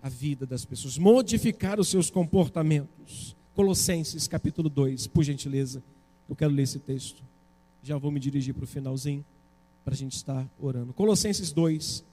a 0.02 0.08
vida 0.08 0.46
das 0.46 0.64
pessoas, 0.64 0.98
modificar 0.98 1.80
os 1.80 1.88
seus 1.88 2.10
comportamentos. 2.10 3.34
Colossenses 3.54 4.28
capítulo 4.28 4.68
2, 4.68 5.06
por 5.06 5.24
gentileza, 5.24 5.82
eu 6.28 6.36
quero 6.36 6.52
ler 6.52 6.62
esse 6.62 6.78
texto. 6.78 7.22
Já 7.82 7.96
vou 7.96 8.10
me 8.10 8.20
dirigir 8.20 8.54
para 8.54 8.64
o 8.64 8.66
finalzinho, 8.66 9.24
para 9.84 9.94
a 9.94 9.96
gente 9.96 10.14
estar 10.14 10.48
orando. 10.60 10.92
Colossenses 10.92 11.52
2, 11.52 12.04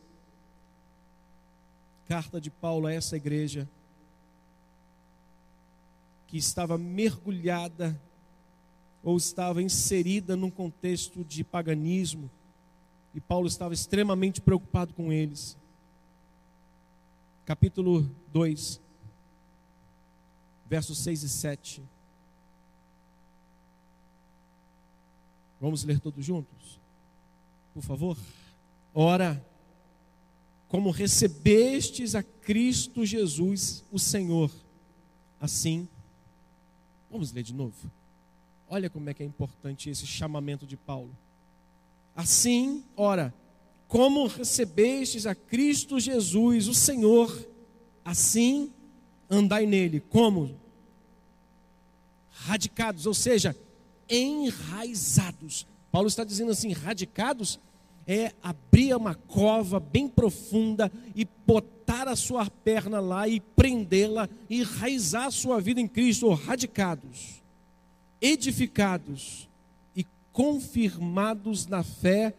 carta 2.08 2.40
de 2.40 2.50
Paulo 2.50 2.88
a 2.88 2.94
essa 2.94 3.18
igreja, 3.18 3.68
que 6.34 6.39
estava 6.39 6.80
mergulhada 6.80 8.02
ou 9.04 9.15
estava 9.15 9.62
inserida 9.62 10.36
num 10.36 10.50
contexto 10.50 11.24
de 11.24 11.43
paganismo, 11.43 12.28
e 13.13 13.22
Paulo 13.22 13.46
estava 13.46 13.72
extremamente 13.72 14.41
preocupado 14.41 14.96
com 14.96 15.13
eles. 15.13 15.56
Capítulo 17.46 18.10
2, 18.32 18.82
versos 20.65 20.98
6 20.98 21.22
e 21.22 21.30
7. 21.30 21.84
Vamos 25.62 25.84
ler 25.84 26.00
todos 26.00 26.26
juntos? 26.26 26.80
Por 27.76 27.84
favor. 27.84 28.17
Ora, 28.91 29.46
como 30.67 30.89
recebestes 30.89 32.15
a 32.15 32.24
Cristo 32.24 33.06
Jesus, 33.06 33.86
o 33.91 34.00
Senhor, 34.00 34.52
assim, 35.39 35.88
vamos 37.13 37.32
ler 37.32 37.43
de 37.43 37.54
novo. 37.54 37.91
Olha 38.67 38.89
como 38.89 39.08
é 39.08 39.13
que 39.13 39.21
é 39.21 39.26
importante 39.26 39.88
esse 39.88 40.08
chamamento 40.08 40.65
de 40.65 40.76
Paulo. 40.76 41.15
Assim, 42.15 42.84
ora, 42.97 43.32
como 43.88 44.26
recebestes 44.26 45.28
a 45.28 45.36
Cristo 45.36 45.99
Jesus, 45.99 46.67
o 46.67 46.73
Senhor, 46.73 47.47
assim 48.04 48.73
andai 49.30 49.67
nele. 49.67 49.99
Como? 49.99 50.60
Radicados, 52.32 53.06
ou 53.06 53.13
seja, 53.13 53.56
enraizados. 54.10 55.67
Paulo 55.91 56.08
está 56.08 56.23
dizendo 56.23 56.52
assim: 56.52 56.71
radicados 56.71 57.60
é 58.06 58.34
abrir 58.42 58.96
uma 58.96 59.16
cova 59.16 59.80
bem 59.80 60.08
profunda 60.08 60.92
e 61.16 61.28
botar 61.46 62.08
a 62.08 62.16
sua 62.16 62.50
perna 62.50 63.00
lá 63.00 63.28
e 63.28 63.39
prendê-la 63.39 64.30
e 64.50 64.62
enraizar 64.62 65.28
a 65.28 65.32
sua 65.32 65.62
vida 65.62 65.80
em 65.80 65.88
Cristo, 65.88 66.30
radicados 66.34 67.44
edificados 68.24 69.50
e 69.94 70.06
confirmados 70.32 71.68
na 71.68 71.84
fé, 71.84 72.34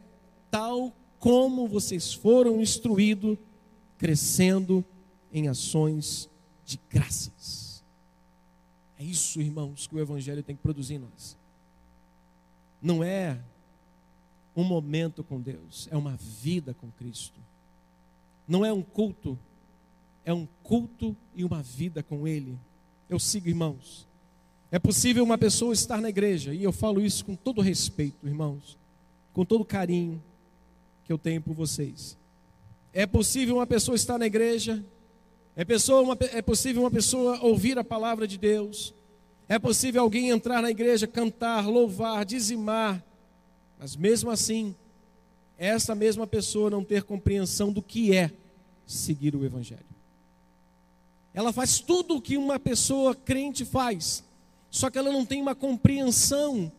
tal 0.50 0.90
como 1.18 1.68
vocês 1.68 2.14
foram 2.14 2.60
instruídos, 2.62 3.36
crescendo 3.98 4.82
em 5.30 5.46
ações 5.46 6.30
de 6.64 6.80
graças. 6.88 7.84
É 8.98 9.04
isso, 9.04 9.42
irmãos, 9.42 9.86
que 9.86 9.94
o 9.94 10.00
Evangelho 10.00 10.42
tem 10.42 10.56
que 10.56 10.62
produzir 10.62 10.94
em 10.94 11.00
nós. 11.00 11.36
Não 12.80 13.04
é 13.04 13.38
um 14.56 14.62
momento 14.62 15.24
com 15.24 15.40
Deus, 15.40 15.88
é 15.90 15.96
uma 15.96 16.16
vida 16.16 16.74
com 16.74 16.90
Cristo. 16.92 17.40
Não 18.46 18.64
é 18.64 18.72
um 18.72 18.82
culto, 18.82 19.38
é 20.24 20.32
um 20.32 20.46
culto 20.62 21.16
e 21.34 21.44
uma 21.44 21.62
vida 21.62 22.02
com 22.02 22.26
Ele. 22.26 22.58
Eu 23.08 23.18
sigo, 23.18 23.48
irmãos. 23.48 24.06
É 24.70 24.78
possível 24.78 25.22
uma 25.22 25.38
pessoa 25.38 25.72
estar 25.72 26.00
na 26.00 26.08
igreja, 26.08 26.54
e 26.54 26.64
eu 26.64 26.72
falo 26.72 27.00
isso 27.00 27.24
com 27.24 27.36
todo 27.36 27.60
respeito, 27.60 28.26
irmãos, 28.26 28.76
com 29.32 29.44
todo 29.44 29.64
carinho 29.64 30.22
que 31.04 31.12
eu 31.12 31.18
tenho 31.18 31.40
por 31.40 31.54
vocês. 31.54 32.16
É 32.92 33.06
possível 33.06 33.56
uma 33.56 33.66
pessoa 33.66 33.94
estar 33.94 34.18
na 34.18 34.26
igreja, 34.26 34.84
é, 35.54 35.64
pessoa, 35.64 36.02
uma, 36.02 36.16
é 36.32 36.42
possível 36.42 36.82
uma 36.82 36.90
pessoa 36.90 37.40
ouvir 37.40 37.78
a 37.78 37.84
palavra 37.84 38.26
de 38.26 38.36
Deus, 38.36 38.92
é 39.48 39.58
possível 39.58 40.02
alguém 40.02 40.30
entrar 40.30 40.62
na 40.62 40.70
igreja, 40.70 41.06
cantar, 41.06 41.66
louvar, 41.68 42.24
dizimar, 42.24 43.04
mas 43.78 43.96
mesmo 43.96 44.30
assim, 44.30 44.74
essa 45.56 45.94
mesma 45.94 46.26
pessoa 46.26 46.70
não 46.70 46.84
ter 46.84 47.02
compreensão 47.02 47.72
do 47.72 47.82
que 47.82 48.14
é 48.14 48.32
seguir 48.86 49.34
o 49.34 49.44
Evangelho. 49.44 49.84
Ela 51.32 51.52
faz 51.52 51.80
tudo 51.80 52.16
o 52.16 52.20
que 52.20 52.36
uma 52.36 52.58
pessoa 52.58 53.14
crente 53.14 53.64
faz, 53.64 54.24
só 54.70 54.90
que 54.90 54.98
ela 54.98 55.12
não 55.12 55.24
tem 55.24 55.40
uma 55.42 55.54
compreensão 55.54 56.70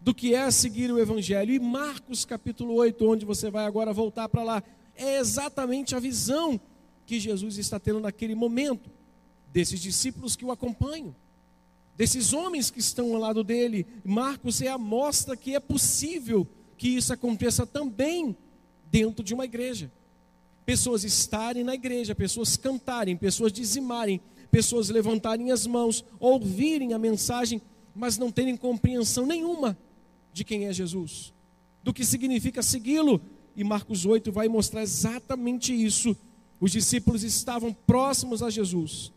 do 0.00 0.14
que 0.14 0.34
é 0.34 0.50
seguir 0.50 0.90
o 0.90 0.98
Evangelho. 0.98 1.52
E 1.52 1.58
Marcos 1.58 2.24
capítulo 2.24 2.74
8, 2.74 3.08
onde 3.08 3.24
você 3.24 3.50
vai 3.50 3.64
agora 3.64 3.92
voltar 3.92 4.28
para 4.28 4.42
lá, 4.42 4.62
é 4.96 5.18
exatamente 5.18 5.94
a 5.94 6.00
visão 6.00 6.60
que 7.06 7.18
Jesus 7.20 7.58
está 7.58 7.78
tendo 7.78 8.00
naquele 8.00 8.34
momento, 8.34 8.90
desses 9.52 9.80
discípulos 9.80 10.36
que 10.36 10.44
o 10.44 10.50
acompanham, 10.50 11.14
desses 11.96 12.32
homens 12.32 12.70
que 12.70 12.80
estão 12.80 13.14
ao 13.14 13.20
lado 13.20 13.44
dele. 13.44 13.86
Marcos 14.04 14.60
é 14.60 14.68
a 14.68 14.78
mostra 14.78 15.36
que 15.36 15.54
é 15.54 15.60
possível 15.60 16.46
que 16.76 16.88
isso 16.88 17.12
aconteça 17.12 17.66
também 17.66 18.36
dentro 18.90 19.24
de 19.24 19.34
uma 19.34 19.44
igreja. 19.44 19.90
Pessoas 20.66 21.04
estarem 21.04 21.62
na 21.62 21.74
igreja, 21.74 22.14
pessoas 22.14 22.56
cantarem, 22.56 23.16
pessoas 23.16 23.52
dizimarem, 23.52 24.20
pessoas 24.50 24.88
levantarem 24.88 25.50
as 25.50 25.66
mãos, 25.66 26.04
ouvirem 26.18 26.94
a 26.94 26.98
mensagem, 26.98 27.60
mas 27.94 28.18
não 28.18 28.30
terem 28.30 28.56
compreensão 28.56 29.26
nenhuma 29.26 29.76
de 30.32 30.42
quem 30.42 30.66
é 30.66 30.72
Jesus, 30.72 31.32
do 31.82 31.92
que 31.92 32.04
significa 32.04 32.62
segui-lo. 32.62 33.20
E 33.56 33.62
Marcos 33.62 34.04
8 34.04 34.32
vai 34.32 34.48
mostrar 34.48 34.82
exatamente 34.82 35.72
isso. 35.72 36.16
Os 36.58 36.72
discípulos 36.72 37.22
estavam 37.22 37.72
próximos 37.72 38.42
a 38.42 38.50
Jesus, 38.50 39.12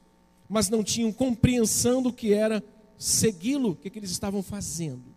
mas 0.47 0.69
não 0.69 0.83
tinham 0.83 1.11
compreensão 1.11 2.01
do 2.01 2.13
que 2.13 2.33
era 2.33 2.63
segui-lo, 2.97 3.71
o 3.71 3.75
que, 3.75 3.89
que 3.89 3.99
eles 3.99 4.11
estavam 4.11 4.41
fazendo. 4.41 5.15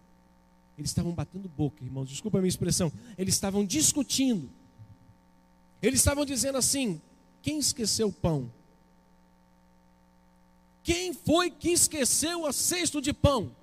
Eles 0.76 0.90
estavam 0.90 1.12
batendo 1.12 1.48
boca, 1.48 1.84
irmãos, 1.84 2.08
desculpa 2.08 2.38
a 2.38 2.40
minha 2.40 2.48
expressão. 2.48 2.92
Eles 3.18 3.34
estavam 3.34 3.64
discutindo. 3.64 4.50
Eles 5.82 6.00
estavam 6.00 6.24
dizendo 6.24 6.58
assim: 6.58 7.00
quem 7.42 7.58
esqueceu 7.58 8.08
o 8.08 8.12
pão? 8.12 8.50
Quem 10.82 11.12
foi 11.12 11.50
que 11.50 11.70
esqueceu 11.70 12.46
a 12.46 12.52
cesto 12.52 13.00
de 13.00 13.12
pão? 13.12 13.54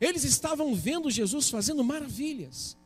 Eles 0.00 0.24
estavam 0.24 0.74
vendo 0.74 1.10
Jesus 1.10 1.48
fazendo 1.50 1.82
maravilhas. 1.82 2.76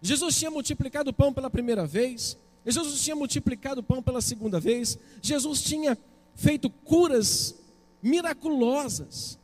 Jesus 0.00 0.36
tinha 0.36 0.50
multiplicado 0.50 1.10
o 1.10 1.14
pão 1.14 1.32
pela 1.32 1.48
primeira 1.48 1.86
vez, 1.86 2.36
Jesus 2.66 3.02
tinha 3.02 3.16
multiplicado 3.16 3.80
o 3.80 3.84
pão 3.84 4.02
pela 4.02 4.20
segunda 4.20 4.60
vez, 4.60 4.98
Jesus 5.20 5.62
tinha 5.62 5.98
feito 6.34 6.70
curas 6.70 7.54
miraculosas. 8.02 9.38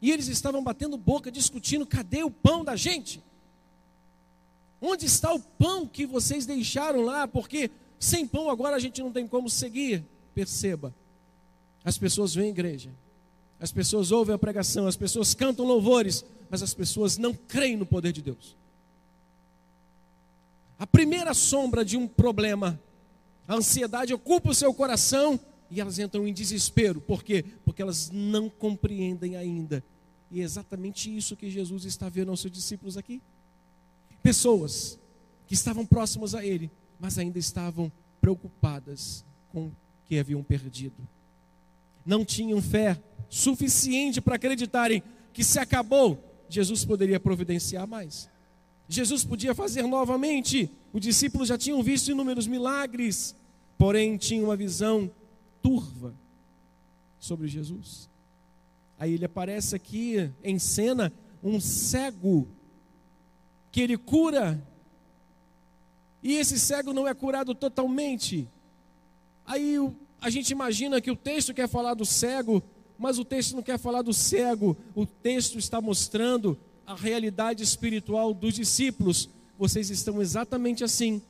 E 0.00 0.10
eles 0.10 0.28
estavam 0.28 0.62
batendo 0.62 0.96
boca, 0.96 1.30
discutindo: 1.30 1.86
cadê 1.86 2.22
o 2.22 2.30
pão 2.30 2.64
da 2.64 2.76
gente? 2.76 3.22
Onde 4.80 5.06
está 5.06 5.32
o 5.32 5.40
pão 5.40 5.86
que 5.86 6.06
vocês 6.06 6.46
deixaram 6.46 7.02
lá? 7.02 7.26
Porque 7.26 7.70
sem 7.98 8.26
pão 8.26 8.48
agora 8.48 8.76
a 8.76 8.78
gente 8.78 9.02
não 9.02 9.10
tem 9.10 9.26
como 9.26 9.50
seguir. 9.50 10.04
Perceba, 10.34 10.94
as 11.84 11.98
pessoas 11.98 12.32
vêm 12.34 12.46
à 12.46 12.50
igreja, 12.50 12.90
as 13.58 13.72
pessoas 13.72 14.12
ouvem 14.12 14.34
a 14.34 14.38
pregação, 14.38 14.86
as 14.86 14.96
pessoas 14.96 15.34
cantam 15.34 15.66
louvores, 15.66 16.24
mas 16.48 16.62
as 16.62 16.72
pessoas 16.72 17.18
não 17.18 17.34
creem 17.34 17.76
no 17.76 17.84
poder 17.84 18.12
de 18.12 18.22
Deus. 18.22 18.56
A 20.78 20.86
primeira 20.86 21.34
sombra 21.34 21.84
de 21.84 21.96
um 21.96 22.06
problema, 22.06 22.80
a 23.46 23.54
ansiedade 23.54 24.14
ocupa 24.14 24.50
o 24.50 24.54
seu 24.54 24.72
coração 24.72 25.38
e 25.70 25.80
elas 25.80 25.98
entram 25.98 26.26
em 26.26 26.32
desespero. 26.32 27.00
Por 27.00 27.22
quê? 27.22 27.44
Porque 27.64 27.82
elas 27.82 28.10
não 28.10 28.48
compreendem 28.48 29.36
ainda. 29.36 29.84
E 30.30 30.40
é 30.40 30.44
exatamente 30.44 31.14
isso 31.14 31.36
que 31.36 31.50
Jesus 31.50 31.84
está 31.84 32.08
vendo 32.08 32.30
aos 32.30 32.40
seus 32.40 32.52
discípulos 32.52 32.96
aqui. 32.96 33.20
Pessoas 34.22 34.98
que 35.46 35.54
estavam 35.54 35.84
próximas 35.84 36.34
a 36.34 36.44
Ele, 36.44 36.70
mas 37.00 37.18
ainda 37.18 37.38
estavam 37.38 37.90
preocupadas 38.20 39.24
com 39.48 39.66
o 39.66 39.76
que 40.04 40.18
haviam 40.18 40.42
perdido 40.42 41.08
não 42.08 42.24
tinham 42.24 42.62
fé 42.62 42.98
suficiente 43.28 44.18
para 44.18 44.36
acreditarem 44.36 45.02
que 45.30 45.44
se 45.44 45.58
acabou, 45.58 46.18
Jesus 46.48 46.82
poderia 46.82 47.20
providenciar 47.20 47.86
mais. 47.86 48.30
Jesus 48.88 49.24
podia 49.24 49.54
fazer 49.54 49.82
novamente. 49.82 50.70
Os 50.92 51.00
discípulos 51.00 51.48
já 51.48 51.58
tinham 51.58 51.82
visto 51.82 52.10
inúmeros 52.10 52.46
milagres, 52.46 53.36
porém 53.76 54.16
tinham 54.16 54.46
uma 54.46 54.56
visão 54.56 55.10
turva 55.62 56.14
sobre 57.18 57.46
Jesus. 57.48 58.08
Aí 58.98 59.12
ele 59.12 59.26
aparece 59.26 59.76
aqui 59.76 60.30
em 60.42 60.58
cena 60.58 61.12
um 61.42 61.60
cego 61.60 62.48
que 63.70 63.80
ele 63.80 63.96
cura. 63.96 64.60
E 66.22 66.34
esse 66.34 66.58
cego 66.58 66.92
não 66.92 67.06
é 67.06 67.14
curado 67.14 67.54
totalmente. 67.54 68.48
Aí 69.46 69.76
a 70.20 70.30
gente 70.30 70.50
imagina 70.50 71.00
que 71.00 71.10
o 71.10 71.16
texto 71.16 71.54
quer 71.54 71.68
falar 71.68 71.94
do 71.94 72.04
cego, 72.04 72.62
mas 72.98 73.18
o 73.18 73.24
texto 73.24 73.54
não 73.54 73.62
quer 73.62 73.78
falar 73.78 74.02
do 74.02 74.12
cego, 74.12 74.76
o 74.94 75.06
texto 75.06 75.58
está 75.58 75.80
mostrando 75.80 76.58
a 76.88 76.94
realidade 76.94 77.62
espiritual 77.62 78.32
dos 78.32 78.54
discípulos, 78.54 79.28
vocês 79.58 79.90
estão 79.90 80.22
exatamente 80.22 80.82
assim. 80.82 81.20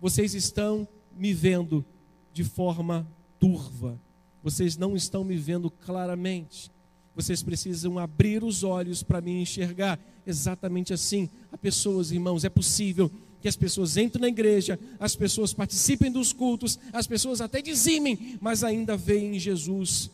Vocês 0.00 0.34
estão 0.34 0.88
me 1.16 1.32
vendo 1.32 1.84
de 2.32 2.42
forma 2.42 3.06
turva. 3.38 3.96
Vocês 4.42 4.76
não 4.76 4.96
estão 4.96 5.22
me 5.22 5.36
vendo 5.36 5.70
claramente. 5.70 6.68
Vocês 7.14 7.44
precisam 7.44 7.96
abrir 7.96 8.42
os 8.42 8.64
olhos 8.64 9.00
para 9.00 9.20
me 9.20 9.40
enxergar. 9.40 10.00
Exatamente 10.26 10.92
assim. 10.92 11.30
Há 11.52 11.56
pessoas, 11.56 12.10
irmãos, 12.10 12.42
é 12.42 12.48
possível 12.48 13.08
que 13.40 13.46
as 13.46 13.54
pessoas 13.54 13.96
entrem 13.96 14.22
na 14.22 14.28
igreja, 14.28 14.80
as 14.98 15.14
pessoas 15.14 15.54
participem 15.54 16.10
dos 16.10 16.32
cultos, 16.32 16.76
as 16.92 17.06
pessoas 17.06 17.40
até 17.40 17.62
dizimem, 17.62 18.36
mas 18.40 18.64
ainda 18.64 18.96
veem 18.96 19.38
Jesus 19.38 20.10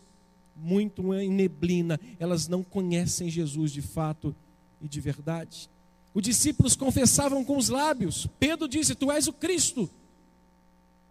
muito 0.54 1.14
em 1.14 1.30
neblina. 1.30 1.98
Elas 2.18 2.48
não 2.48 2.62
conhecem 2.62 3.30
Jesus 3.30 3.72
de 3.72 3.80
fato 3.80 4.36
e 4.80 4.88
de 4.88 5.00
verdade. 5.00 5.70
Os 6.12 6.22
discípulos 6.22 6.76
confessavam 6.76 7.44
com 7.44 7.56
os 7.56 7.68
lábios. 7.68 8.26
Pedro 8.38 8.68
disse: 8.68 8.94
Tu 8.94 9.10
és 9.10 9.26
o 9.26 9.32
Cristo, 9.32 9.90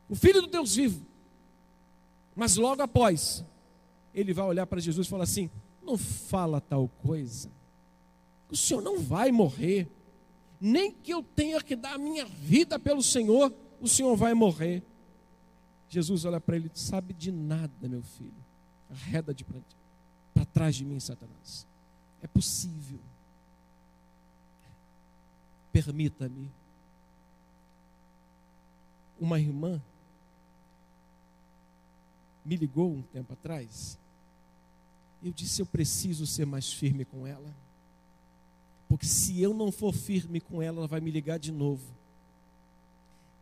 o 0.09 0.15
Filho 0.15 0.41
do 0.41 0.47
Deus 0.47 0.75
vivo. 0.75 1.05
Mas 2.35 2.55
logo 2.55 2.81
após, 2.81 3.43
ele 4.13 4.33
vai 4.33 4.45
olhar 4.45 4.65
para 4.65 4.79
Jesus 4.79 5.07
e 5.07 5.09
falar 5.09 5.23
assim: 5.23 5.49
Não 5.81 5.97
fala 5.97 6.61
tal 6.61 6.89
coisa. 7.01 7.49
O 8.49 8.55
Senhor 8.55 8.81
não 8.81 8.99
vai 8.99 9.31
morrer. 9.31 9.87
Nem 10.59 10.91
que 10.91 11.13
eu 11.13 11.21
tenha 11.21 11.61
que 11.61 11.75
dar 11.75 11.95
a 11.95 11.97
minha 11.97 12.25
vida 12.25 12.79
pelo 12.79 13.03
Senhor, 13.03 13.53
o 13.81 13.87
Senhor 13.87 14.15
vai 14.15 14.33
morrer. 14.33 14.81
Jesus 15.89 16.23
olha 16.25 16.39
para 16.39 16.55
ele: 16.55 16.71
Sabe 16.73 17.13
de 17.13 17.31
nada, 17.31 17.87
meu 17.87 18.01
filho. 18.01 18.31
Arreda 18.89 19.33
de 19.33 19.43
para 20.33 20.45
trás 20.45 20.75
de 20.75 20.85
mim, 20.85 20.99
Satanás. 20.99 21.67
É 22.21 22.27
possível. 22.27 22.99
Permita-me. 25.73 26.51
Uma 29.19 29.39
irmã 29.39 29.81
me 32.45 32.55
ligou 32.55 32.93
um 32.93 33.01
tempo 33.01 33.33
atrás. 33.33 33.97
Eu 35.23 35.31
disse: 35.31 35.61
eu 35.61 35.65
preciso 35.65 36.27
ser 36.27 36.45
mais 36.45 36.71
firme 36.71 37.03
com 37.03 37.25
ela. 37.25 37.53
Porque 38.87 39.07
se 39.07 39.41
eu 39.41 39.53
não 39.53 39.71
for 39.71 39.93
firme 39.93 40.39
com 40.39 40.61
ela, 40.61 40.77
ela 40.77 40.87
vai 40.87 40.99
me 40.99 41.09
ligar 41.09 41.39
de 41.39 41.51
novo. 41.51 41.83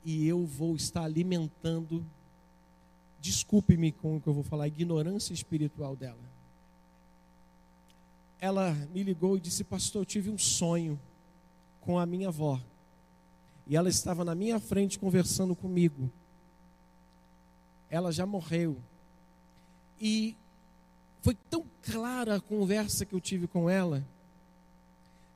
E 0.06 0.26
eu 0.26 0.46
vou 0.46 0.76
estar 0.76 1.04
alimentando, 1.04 2.06
desculpe-me 3.20 3.92
com 3.92 4.16
o 4.16 4.22
que 4.22 4.28
eu 4.28 4.34
vou 4.34 4.44
falar, 4.44 4.64
a 4.64 4.70
ignorância 4.70 5.34
espiritual 5.34 5.96
dela. 5.96 6.32
Ela 8.40 8.74
me 8.94 9.04
ligou 9.04 9.36
e 9.38 9.42
disse: 9.42 9.64
Pastor, 9.64 10.04
eu 10.04 10.06
tive 10.06 10.30
um 10.30 10.38
sonho 10.38 11.00
com 11.82 12.00
a 12.00 12.06
minha 12.06 12.30
avó. 12.30 12.60
E 13.68 13.76
ela 13.76 13.90
estava 13.90 14.24
na 14.24 14.34
minha 14.34 14.60
frente 14.60 14.98
conversando 14.98 15.56
comigo. 15.56 16.10
Ela 17.90 18.12
já 18.12 18.26
morreu. 18.26 18.78
E 20.00 20.36
foi 21.22 21.36
tão 21.50 21.66
clara 21.82 22.36
a 22.36 22.42
conversa 22.42 23.06
que 23.06 23.14
eu 23.14 23.22
tive 23.22 23.48
com 23.48 23.70
ela, 23.70 24.06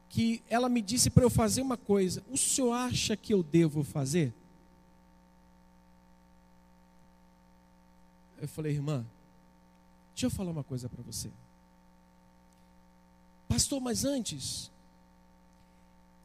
que 0.09 0.41
ela 0.49 0.69
me 0.69 0.81
disse 0.81 1.09
para 1.09 1.23
eu 1.23 1.29
fazer 1.29 1.61
uma 1.61 1.77
coisa: 1.77 2.23
O 2.29 2.37
senhor 2.37 2.73
acha 2.73 3.15
que 3.15 3.33
eu 3.33 3.43
devo 3.43 3.83
fazer? 3.83 4.33
Eu 8.37 8.47
falei, 8.47 8.73
irmã, 8.73 9.05
deixa 10.13 10.25
eu 10.25 10.29
falar 10.29 10.51
uma 10.51 10.63
coisa 10.63 10.89
para 10.89 11.01
você. 11.01 11.31
Pastor, 13.47 13.79
mas 13.79 14.03
antes, 14.03 14.71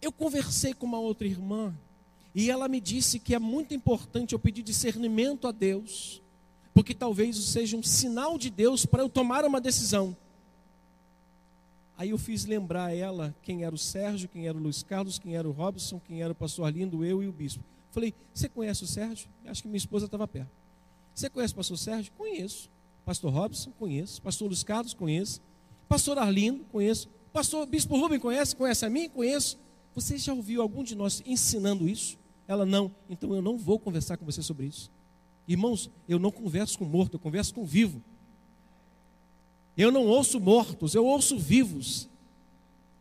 eu 0.00 0.12
conversei 0.12 0.74
com 0.74 0.86
uma 0.86 0.98
outra 0.98 1.26
irmã 1.26 1.74
e 2.34 2.50
ela 2.50 2.68
me 2.68 2.80
disse 2.80 3.18
que 3.18 3.34
é 3.34 3.38
muito 3.38 3.74
importante 3.74 4.32
eu 4.32 4.38
pedir 4.38 4.62
discernimento 4.62 5.46
a 5.46 5.52
Deus 5.52 6.22
porque 6.72 6.94
talvez 6.94 7.36
seja 7.36 7.76
um 7.76 7.82
sinal 7.82 8.38
de 8.38 8.48
Deus 8.48 8.86
para 8.86 9.02
eu 9.02 9.08
tomar 9.08 9.44
uma 9.44 9.60
decisão. 9.60 10.16
Aí 11.96 12.10
eu 12.10 12.18
fiz 12.18 12.46
lembrar 12.46 12.96
ela 12.96 13.34
quem 13.42 13.64
era 13.64 13.74
o 13.74 13.78
Sérgio, 13.78 14.28
quem 14.28 14.48
era 14.48 14.56
o 14.56 14.60
Luiz 14.60 14.82
Carlos, 14.82 15.18
quem 15.18 15.36
era 15.36 15.46
o 15.46 15.52
Robson, 15.52 16.00
quem 16.00 16.22
era 16.22 16.32
o 16.32 16.34
pastor 16.34 16.64
Arlindo, 16.64 17.04
eu 17.04 17.22
e 17.22 17.28
o 17.28 17.32
bispo. 17.32 17.62
Falei, 17.90 18.14
você 18.32 18.48
conhece 18.48 18.84
o 18.84 18.86
Sérgio? 18.86 19.28
Acho 19.44 19.62
que 19.62 19.68
minha 19.68 19.76
esposa 19.76 20.06
estava 20.06 20.26
perto. 20.26 20.50
Você 21.14 21.28
conhece 21.28 21.52
o 21.52 21.56
pastor 21.56 21.76
Sérgio? 21.76 22.12
Conheço. 22.16 22.70
Pastor 23.04 23.32
Robson? 23.32 23.72
Conheço. 23.72 24.22
Pastor 24.22 24.48
Luiz 24.48 24.62
Carlos? 24.62 24.94
Conheço. 24.94 25.42
Pastor 25.88 26.16
Arlindo? 26.16 26.64
Conheço. 26.72 27.08
Pastor 27.32 27.66
Bispo 27.66 27.98
Rubem? 27.98 28.18
Conhece? 28.18 28.56
Conhece 28.56 28.86
a 28.86 28.88
mim? 28.88 29.08
Conheço. 29.08 29.58
Você 29.94 30.16
já 30.18 30.32
ouviu 30.32 30.62
algum 30.62 30.82
de 30.82 30.94
nós 30.94 31.22
ensinando 31.26 31.88
isso? 31.88 32.18
Ela 32.46 32.64
não. 32.64 32.90
Então 33.08 33.34
eu 33.34 33.42
não 33.42 33.56
vou 33.56 33.78
conversar 33.78 34.16
com 34.16 34.24
você 34.24 34.42
sobre 34.42 34.66
isso. 34.66 34.90
Irmãos, 35.46 35.90
eu 36.08 36.18
não 36.18 36.30
converso 36.30 36.78
com 36.78 36.84
morto, 36.84 37.14
eu 37.14 37.20
converso 37.20 37.54
com 37.54 37.64
vivo. 37.64 38.02
Eu 39.76 39.90
não 39.90 40.06
ouço 40.06 40.38
mortos, 40.38 40.94
eu 40.94 41.04
ouço 41.04 41.38
vivos. 41.38 42.08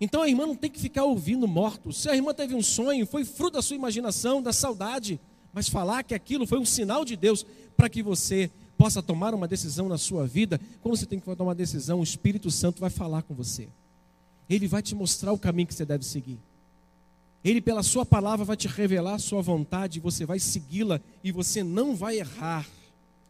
Então 0.02 0.22
a 0.22 0.30
irmã 0.30 0.46
não 0.46 0.56
tem 0.56 0.70
que 0.70 0.80
ficar 0.80 1.04
ouvindo 1.04 1.48
mortos. 1.48 1.98
Se 1.98 2.10
a 2.10 2.16
irmã 2.16 2.34
teve 2.34 2.56
um 2.56 2.62
sonho, 2.62 3.06
foi 3.06 3.26
fruto 3.26 3.54
da 3.54 3.62
sua 3.62 3.76
imaginação, 3.76 4.42
da 4.42 4.54
saudade, 4.54 5.20
mas 5.54 5.68
falar 5.68 6.04
que 6.04 6.14
aquilo 6.14 6.48
foi 6.48 6.58
um 6.58 6.66
sinal 6.66 7.04
de 7.04 7.16
Deus 7.16 7.46
para 7.76 7.90
que 7.90 8.02
você 8.02 8.50
possa 8.78 9.04
tomar 9.04 9.34
uma 9.34 9.48
decisão 9.48 9.90
na 9.90 9.98
sua 9.98 10.26
vida, 10.26 10.60
quando 10.82 10.96
você 10.96 11.06
tem 11.06 11.20
que 11.20 11.26
tomar 11.26 11.50
uma 11.50 11.56
decisão, 11.56 12.00
o 12.00 12.04
Espírito 12.04 12.50
Santo 12.50 12.80
vai 12.80 12.90
falar 12.90 13.24
com 13.24 13.34
você. 13.34 13.68
Ele 14.50 14.68
vai 14.68 14.82
te 14.82 14.96
mostrar 14.96 15.34
o 15.34 15.38
caminho 15.38 15.68
que 15.68 15.74
você 15.74 15.86
deve 15.86 16.06
seguir. 16.06 16.40
Ele, 17.44 17.62
pela 17.62 17.84
Sua 17.84 18.06
palavra, 18.06 18.46
vai 18.46 18.58
te 18.58 18.68
revelar 18.68 19.16
a 19.16 19.20
Sua 19.20 19.42
vontade, 19.42 20.00
você 20.00 20.26
vai 20.26 20.40
segui-la 20.40 21.00
e 21.24 21.32
você 21.32 21.64
não 21.64 21.96
vai 21.96 22.20
errar. 22.20 22.68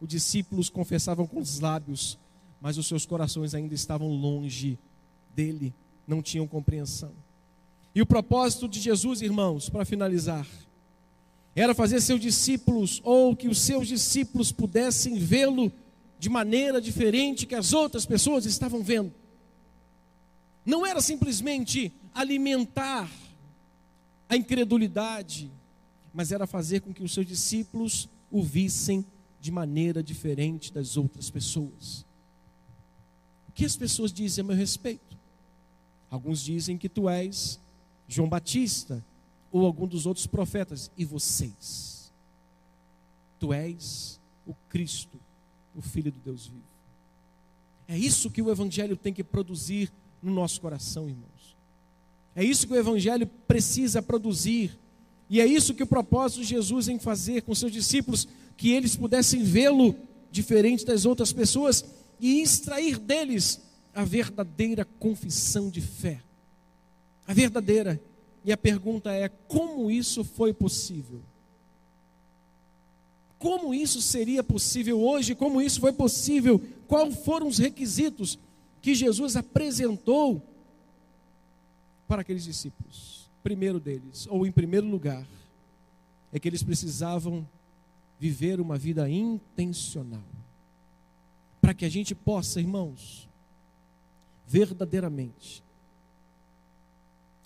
Os 0.00 0.08
discípulos 0.08 0.68
confessavam 0.68 1.26
com 1.26 1.40
os 1.40 1.60
lábios, 1.60 2.18
mas 2.60 2.76
os 2.76 2.86
seus 2.86 3.06
corações 3.06 3.54
ainda 3.54 3.74
estavam 3.74 4.08
longe 4.08 4.78
dele, 5.34 5.72
não 6.06 6.20
tinham 6.20 6.46
compreensão. 6.46 7.12
E 7.94 8.02
o 8.02 8.06
propósito 8.06 8.68
de 8.68 8.80
Jesus, 8.80 9.20
irmãos, 9.20 9.68
para 9.68 9.84
finalizar, 9.84 10.46
era 11.54 11.74
fazer 11.74 12.00
seus 12.00 12.20
discípulos, 12.20 13.00
ou 13.04 13.34
que 13.36 13.48
os 13.48 13.58
seus 13.58 13.88
discípulos 13.88 14.52
pudessem 14.52 15.18
vê-lo 15.18 15.72
de 16.18 16.28
maneira 16.28 16.80
diferente 16.80 17.46
que 17.46 17.54
as 17.54 17.72
outras 17.72 18.06
pessoas 18.06 18.44
estavam 18.44 18.82
vendo. 18.82 19.12
Não 20.64 20.86
era 20.86 21.00
simplesmente 21.00 21.92
alimentar 22.14 23.10
a 24.30 24.36
incredulidade, 24.36 25.50
mas 26.14 26.30
era 26.30 26.46
fazer 26.46 26.80
com 26.80 26.94
que 26.94 27.02
os 27.02 27.12
seus 27.12 27.26
discípulos 27.26 28.08
o 28.30 28.40
vissem 28.44 29.04
de 29.40 29.50
maneira 29.50 30.04
diferente 30.04 30.72
das 30.72 30.96
outras 30.96 31.28
pessoas. 31.28 32.06
O 33.48 33.52
que 33.52 33.64
as 33.64 33.76
pessoas 33.76 34.12
dizem 34.12 34.44
a 34.44 34.46
meu 34.46 34.56
respeito? 34.56 35.18
Alguns 36.08 36.40
dizem 36.40 36.78
que 36.78 36.88
tu 36.88 37.08
és 37.08 37.58
João 38.06 38.28
Batista 38.28 39.04
ou 39.50 39.66
algum 39.66 39.86
dos 39.86 40.06
outros 40.06 40.28
profetas, 40.28 40.92
e 40.96 41.04
vocês? 41.04 42.12
Tu 43.40 43.52
és 43.52 44.20
o 44.46 44.54
Cristo, 44.68 45.18
o 45.74 45.82
Filho 45.82 46.12
do 46.12 46.20
Deus 46.20 46.46
vivo. 46.46 46.62
É 47.88 47.98
isso 47.98 48.30
que 48.30 48.40
o 48.40 48.48
Evangelho 48.48 48.96
tem 48.96 49.12
que 49.12 49.24
produzir 49.24 49.90
no 50.22 50.32
nosso 50.32 50.60
coração, 50.60 51.08
irmãos. 51.08 51.39
É 52.34 52.44
isso 52.44 52.66
que 52.66 52.72
o 52.72 52.76
Evangelho 52.76 53.26
precisa 53.46 54.00
produzir. 54.00 54.78
E 55.28 55.40
é 55.40 55.46
isso 55.46 55.74
que 55.74 55.82
o 55.82 55.86
propósito 55.86 56.40
de 56.40 56.48
Jesus 56.48 56.88
em 56.88 56.98
fazer 56.98 57.42
com 57.42 57.54
seus 57.54 57.72
discípulos, 57.72 58.26
que 58.56 58.70
eles 58.70 58.96
pudessem 58.96 59.42
vê-lo 59.42 59.94
diferente 60.30 60.84
das 60.84 61.04
outras 61.04 61.32
pessoas 61.32 61.84
e 62.18 62.40
extrair 62.40 62.98
deles 62.98 63.60
a 63.94 64.04
verdadeira 64.04 64.84
confissão 64.84 65.70
de 65.70 65.80
fé. 65.80 66.20
A 67.26 67.32
verdadeira. 67.32 68.00
E 68.44 68.52
a 68.52 68.56
pergunta 68.56 69.12
é: 69.12 69.28
como 69.28 69.90
isso 69.90 70.24
foi 70.24 70.52
possível? 70.52 71.20
Como 73.38 73.72
isso 73.72 74.02
seria 74.02 74.42
possível 74.42 75.00
hoje? 75.00 75.34
Como 75.34 75.62
isso 75.62 75.80
foi 75.80 75.92
possível? 75.92 76.60
Quais 76.86 77.14
foram 77.24 77.48
os 77.48 77.58
requisitos 77.58 78.38
que 78.82 78.94
Jesus 78.94 79.36
apresentou 79.36 80.42
para 82.10 82.22
aqueles 82.22 82.42
discípulos. 82.42 83.30
Primeiro 83.40 83.78
deles, 83.78 84.26
ou 84.28 84.44
em 84.44 84.50
primeiro 84.50 84.84
lugar, 84.84 85.24
é 86.32 86.40
que 86.40 86.48
eles 86.48 86.60
precisavam 86.60 87.48
viver 88.18 88.60
uma 88.60 88.76
vida 88.76 89.08
intencional. 89.08 90.24
Para 91.60 91.72
que 91.72 91.84
a 91.84 91.88
gente 91.88 92.12
possa, 92.12 92.58
irmãos, 92.58 93.28
verdadeiramente 94.44 95.62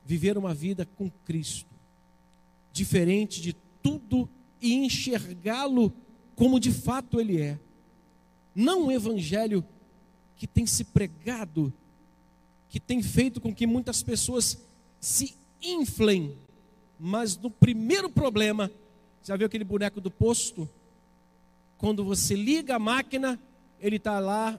viver 0.06 0.38
uma 0.38 0.54
vida 0.54 0.86
com 0.96 1.10
Cristo, 1.26 1.68
diferente 2.72 3.42
de 3.42 3.54
tudo 3.82 4.26
e 4.62 4.72
enxergá-lo 4.72 5.92
como 6.34 6.58
de 6.58 6.72
fato 6.72 7.20
ele 7.20 7.38
é. 7.38 7.60
Não 8.54 8.86
um 8.86 8.90
evangelho 8.90 9.62
que 10.38 10.46
tem 10.46 10.64
se 10.64 10.84
pregado 10.84 11.70
que 12.74 12.80
tem 12.80 13.00
feito 13.00 13.40
com 13.40 13.54
que 13.54 13.68
muitas 13.68 14.02
pessoas 14.02 14.58
se 14.98 15.36
inflem 15.62 16.36
mas 16.98 17.36
no 17.36 17.48
primeiro 17.48 18.10
problema, 18.10 18.68
já 19.22 19.36
viu 19.36 19.46
aquele 19.46 19.62
boneco 19.62 20.00
do 20.00 20.10
posto? 20.10 20.68
Quando 21.78 22.04
você 22.04 22.34
liga 22.34 22.74
a 22.74 22.78
máquina, 22.80 23.38
ele 23.78 23.94
está 23.94 24.18
lá 24.18 24.58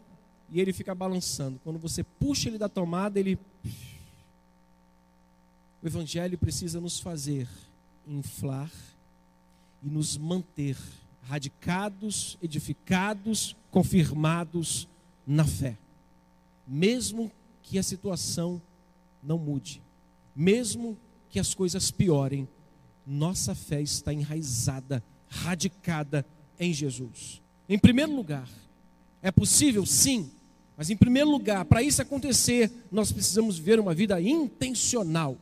e 0.50 0.62
ele 0.62 0.72
fica 0.72 0.96
balançando. 0.96 1.60
Quando 1.62 1.78
você 1.78 2.06
puxa 2.06 2.48
ele 2.48 2.58
da 2.58 2.70
tomada, 2.70 3.20
ele. 3.20 3.38
O 5.84 5.86
Evangelho 5.86 6.38
precisa 6.38 6.80
nos 6.80 6.98
fazer 6.98 7.50
inflar 8.08 8.72
e 9.84 9.90
nos 9.90 10.18
manter 10.18 10.78
radicados, 11.24 12.38
edificados, 12.42 13.58
confirmados 13.72 14.88
na 15.28 15.44
fé. 15.44 15.78
Mesmo 16.66 17.30
que 17.66 17.80
a 17.80 17.84
situação 17.84 18.62
não 19.22 19.38
mude, 19.38 19.82
mesmo 20.36 20.98
que 21.30 21.40
as 21.40 21.54
coisas 21.54 21.90
piorem, 21.90 22.48
nossa 23.06 23.56
fé 23.56 23.82
está 23.82 24.14
enraizada, 24.14 25.04
radicada 25.28 26.26
em 26.60 26.72
Jesus. 26.72 27.42
Em 27.68 27.78
primeiro 27.78 28.16
lugar, 28.16 28.48
é 29.22 29.32
possível? 29.32 29.86
Sim. 29.86 30.32
Mas 30.78 30.90
em 30.90 30.96
primeiro 30.96 31.30
lugar, 31.30 31.66
para 31.66 31.82
isso 31.82 32.02
acontecer, 32.02 32.72
nós 32.92 33.12
precisamos 33.12 33.58
viver 33.58 33.80
uma 33.80 33.94
vida 33.94 34.22
intencional. 34.22 35.38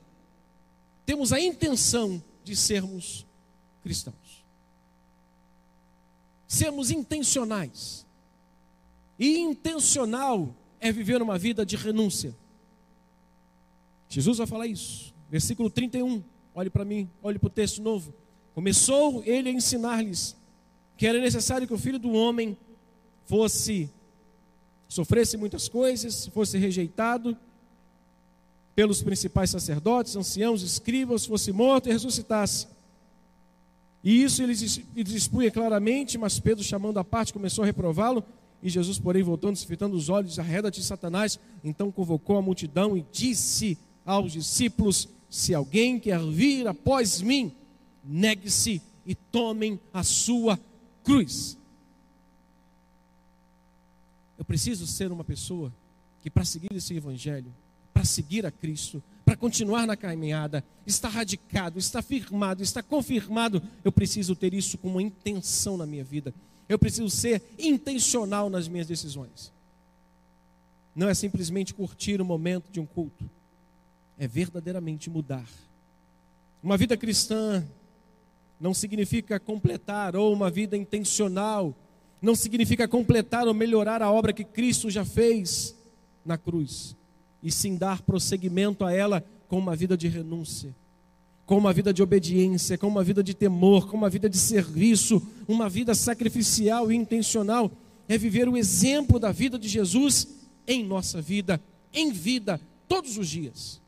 Temos 1.05 1.33
a 1.33 1.41
intenção 1.41 2.23
de 2.43 2.55
sermos 2.55 3.25
cristãos. 3.81 4.45
Sermos 6.47 6.89
intencionais. 6.89 8.05
E 9.19 9.39
intencional 9.39 10.55
é 10.83 10.91
viver 10.91 11.21
uma 11.21 11.37
vida 11.37 11.65
de 11.65 11.77
renúncia. 11.77 12.35
Jesus 14.09 14.37
vai 14.37 14.45
falar 14.45 14.67
isso. 14.67 15.13
Versículo 15.31 15.69
31. 15.69 16.21
Olhe 16.53 16.69
para 16.69 16.83
mim, 16.83 17.09
olhe 17.23 17.39
para 17.39 17.47
o 17.47 17.49
texto 17.49 17.81
novo. 17.81 18.13
Começou 18.53 19.23
ele 19.25 19.49
a 19.49 19.51
ensinar-lhes 19.51 20.35
que 20.97 21.07
era 21.07 21.19
necessário 21.19 21.65
que 21.65 21.73
o 21.73 21.77
filho 21.77 21.97
do 21.97 22.11
homem 22.11 22.55
fosse 23.25 23.89
sofresse 24.87 25.37
muitas 25.37 25.67
coisas, 25.67 26.27
fosse 26.27 26.57
rejeitado 26.57 27.35
pelos 28.75 29.01
principais 29.01 29.49
sacerdotes, 29.49 30.15
anciãos, 30.15 30.61
escribas, 30.61 31.25
fosse 31.25 31.51
morto 31.51 31.89
e 31.89 31.93
ressuscitasse. 31.93 32.67
E 34.03 34.21
isso 34.21 34.43
ele 34.43 34.53
expunha 35.15 35.49
claramente, 35.49 36.17
mas 36.17 36.39
Pedro, 36.39 36.63
chamando 36.63 36.99
a 36.99 37.03
parte, 37.03 37.33
começou 37.33 37.63
a 37.63 37.65
reprová-lo. 37.65 38.23
E 38.63 38.69
Jesus, 38.69 38.97
porém, 38.97 39.21
voltando-se, 39.21 39.67
fitando 39.67 39.93
os 39.93 40.07
olhos, 40.07 40.39
arreda-te, 40.39 40.81
Satanás. 40.81 41.37
Então 41.61 41.91
convocou 41.91 42.37
a 42.37 42.41
multidão 42.41 42.95
e 42.95 43.05
disse 43.11 43.77
aos 44.05 44.31
discípulos: 44.31 45.09
Se 45.29 45.53
alguém 45.53 45.99
quer 45.99 46.19
vir 46.21 46.65
após 46.65 47.21
mim, 47.21 47.53
negue-se 48.01 48.81
e 49.05 49.13
tomem 49.13 49.77
a 49.93 50.01
sua 50.01 50.57
cruz. 51.03 51.57
Eu 54.39 54.45
preciso 54.45 54.87
ser 54.87 55.11
uma 55.11 55.25
pessoa 55.25 55.71
que, 56.21 56.29
para 56.29 56.45
seguir 56.45 56.73
esse 56.73 56.95
evangelho, 56.95 57.53
para 57.93 58.05
seguir 58.05 58.45
a 58.45 58.51
Cristo, 58.51 59.03
para 59.25 59.35
continuar 59.35 59.85
na 59.85 59.97
caminhada, 59.97 60.63
está 60.87 61.09
radicado, 61.09 61.77
está 61.77 62.01
firmado, 62.01 62.63
está 62.63 62.81
confirmado. 62.81 63.61
Eu 63.83 63.91
preciso 63.91 64.37
ter 64.37 64.53
isso 64.53 64.77
como 64.77 64.95
uma 64.95 65.01
intenção 65.01 65.75
na 65.75 65.85
minha 65.85 66.03
vida. 66.03 66.33
Eu 66.67 66.79
preciso 66.79 67.09
ser 67.09 67.41
intencional 67.57 68.49
nas 68.49 68.67
minhas 68.67 68.87
decisões. 68.87 69.51
Não 70.95 71.09
é 71.09 71.13
simplesmente 71.13 71.73
curtir 71.73 72.21
o 72.21 72.25
momento 72.25 72.71
de 72.71 72.79
um 72.79 72.85
culto, 72.85 73.29
é 74.17 74.27
verdadeiramente 74.27 75.09
mudar. 75.09 75.47
Uma 76.61 76.77
vida 76.77 76.95
cristã 76.95 77.65
não 78.59 78.73
significa 78.73 79.39
completar, 79.39 80.15
ou 80.15 80.31
uma 80.31 80.49
vida 80.49 80.77
intencional, 80.77 81.75
não 82.21 82.35
significa 82.35 82.87
completar 82.87 83.47
ou 83.47 83.53
melhorar 83.53 84.01
a 84.01 84.09
obra 84.09 84.31
que 84.31 84.45
Cristo 84.45 84.89
já 84.89 85.03
fez 85.03 85.75
na 86.23 86.37
cruz, 86.37 86.95
e 87.41 87.51
sim 87.51 87.75
dar 87.75 88.01
prosseguimento 88.01 88.85
a 88.85 88.93
ela 88.93 89.25
com 89.49 89.57
uma 89.57 89.75
vida 89.75 89.97
de 89.97 90.07
renúncia, 90.07 90.73
com 91.45 91.57
uma 91.57 91.73
vida 91.73 91.93
de 91.93 92.01
obediência, 92.01 92.77
com 92.77 92.87
uma 92.87 93.03
vida 93.03 93.23
de 93.23 93.33
temor, 93.33 93.87
com 93.87 93.97
uma 93.97 94.09
vida 94.09 94.29
de 94.29 94.37
serviço, 94.37 95.21
uma 95.47 95.67
vida 95.69 95.93
sacrificial 95.93 96.91
e 96.91 96.95
intencional. 96.95 97.71
É 98.07 98.17
viver 98.17 98.47
o 98.47 98.57
exemplo 98.57 99.19
da 99.19 99.31
vida 99.31 99.57
de 99.57 99.67
Jesus 99.67 100.27
em 100.67 100.83
nossa 100.83 101.21
vida, 101.21 101.61
em 101.93 102.11
vida, 102.11 102.59
todos 102.87 103.17
os 103.17 103.27
dias 103.27 103.83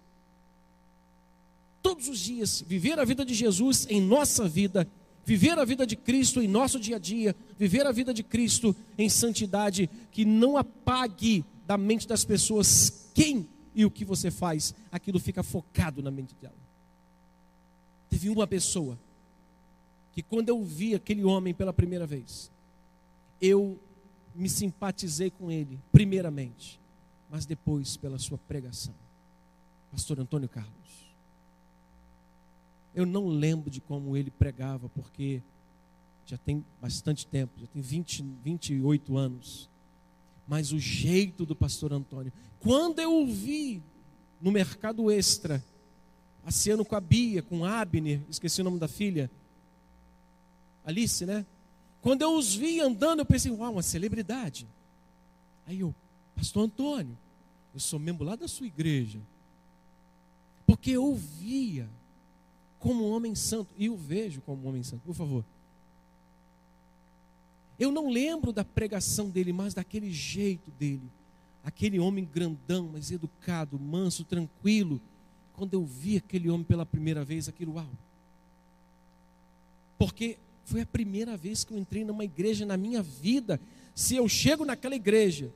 todos 1.85 2.07
os 2.07 2.17
dias, 2.17 2.63
viver 2.67 2.97
a 2.97 3.05
vida 3.05 3.23
de 3.23 3.35
Jesus 3.35 3.85
em 3.87 4.01
nossa 4.01 4.49
vida, 4.49 4.87
viver 5.23 5.59
a 5.59 5.63
vida 5.63 5.85
de 5.85 5.95
Cristo 5.95 6.41
em 6.41 6.47
nosso 6.47 6.79
dia 6.79 6.95
a 6.95 6.99
dia, 6.99 7.35
viver 7.59 7.85
a 7.85 7.91
vida 7.91 8.11
de 8.11 8.23
Cristo 8.23 8.75
em 8.97 9.07
santidade, 9.07 9.87
que 10.11 10.25
não 10.25 10.57
apague 10.57 11.45
da 11.67 11.77
mente 11.77 12.07
das 12.07 12.25
pessoas 12.25 13.11
quem 13.13 13.47
e 13.75 13.85
o 13.85 13.91
que 13.91 14.03
você 14.03 14.31
faz, 14.31 14.73
aquilo 14.91 15.19
fica 15.19 15.43
focado 15.43 16.01
na 16.01 16.09
mente 16.09 16.33
dela. 16.41 16.64
Teve 18.15 18.29
uma 18.29 18.47
pessoa 18.47 18.97
que, 20.13 20.23
quando 20.23 20.47
eu 20.47 20.63
vi 20.63 20.95
aquele 20.95 21.25
homem 21.25 21.53
pela 21.53 21.73
primeira 21.73 22.07
vez, 22.07 22.49
eu 23.41 23.77
me 24.33 24.47
simpatizei 24.47 25.29
com 25.29 25.51
ele, 25.51 25.77
primeiramente, 25.91 26.79
mas 27.29 27.45
depois 27.45 27.97
pela 27.97 28.17
sua 28.17 28.37
pregação. 28.37 28.93
Pastor 29.91 30.17
Antônio 30.17 30.47
Carlos. 30.47 31.11
Eu 32.95 33.05
não 33.05 33.27
lembro 33.27 33.69
de 33.69 33.81
como 33.81 34.15
ele 34.15 34.31
pregava, 34.31 34.87
porque 34.87 35.41
já 36.25 36.37
tem 36.37 36.63
bastante 36.81 37.27
tempo, 37.27 37.59
já 37.59 37.67
tem 37.67 37.81
20, 37.81 38.23
28 38.41 39.17
anos. 39.17 39.69
Mas 40.47 40.71
o 40.71 40.79
jeito 40.79 41.45
do 41.45 41.53
pastor 41.53 41.91
Antônio, 41.91 42.31
quando 42.61 42.99
eu 42.99 43.13
o 43.23 43.27
vi 43.27 43.83
no 44.39 44.53
mercado 44.53 45.11
extra, 45.11 45.61
passeando 46.45 46.85
com 46.85 46.95
a 46.95 47.01
Bia, 47.01 47.41
com 47.41 47.65
a 47.65 47.81
Abner, 47.81 48.21
esqueci 48.29 48.61
o 48.61 48.63
nome 48.63 48.77
da 48.77 48.87
filha, 48.87 49.31
Alice, 50.85 51.25
né? 51.25 51.43
Quando 52.03 52.21
eu 52.21 52.37
os 52.37 52.53
vi 52.53 52.79
andando, 52.79 53.21
eu 53.21 53.25
pensei, 53.25 53.51
uau, 53.51 53.71
uma 53.73 53.81
celebridade. 53.81 54.67
Aí 55.65 55.79
eu, 55.79 55.93
pastor 56.35 56.65
Antônio, 56.65 57.17
eu 57.73 57.79
sou 57.79 57.97
membro 57.97 58.23
lá 58.23 58.35
da 58.35 58.47
sua 58.47 58.67
igreja. 58.67 59.19
Porque 60.67 60.91
eu 60.91 61.15
via 61.15 61.89
como 62.77 63.09
um 63.09 63.11
homem 63.11 63.33
santo, 63.33 63.73
e 63.75 63.89
o 63.89 63.97
vejo 63.97 64.39
como 64.41 64.63
um 64.63 64.69
homem 64.69 64.83
santo, 64.83 65.01
por 65.03 65.15
favor. 65.15 65.43
Eu 67.79 67.91
não 67.91 68.07
lembro 68.07 68.53
da 68.53 68.63
pregação 68.63 69.31
dele, 69.31 69.51
mas 69.51 69.73
daquele 69.73 70.13
jeito 70.13 70.69
dele. 70.77 71.09
Aquele 71.63 71.99
homem 71.99 72.23
grandão, 72.23 72.91
mas 72.93 73.09
educado, 73.09 73.79
manso, 73.79 74.23
tranquilo. 74.23 75.01
Quando 75.55 75.73
eu 75.73 75.85
vi 75.85 76.17
aquele 76.17 76.49
homem 76.49 76.63
pela 76.63 76.85
primeira 76.85 77.23
vez, 77.23 77.47
aquilo, 77.47 77.75
uau. 77.75 77.89
Porque 79.97 80.37
foi 80.65 80.81
a 80.81 80.85
primeira 80.85 81.37
vez 81.37 81.63
que 81.63 81.73
eu 81.73 81.77
entrei 81.77 82.03
numa 82.03 82.25
igreja 82.25 82.65
na 82.65 82.75
minha 82.75 83.01
vida. 83.01 83.59
Se 83.93 84.15
eu 84.15 84.27
chego 84.27 84.65
naquela 84.65 84.95
igreja 84.95 85.51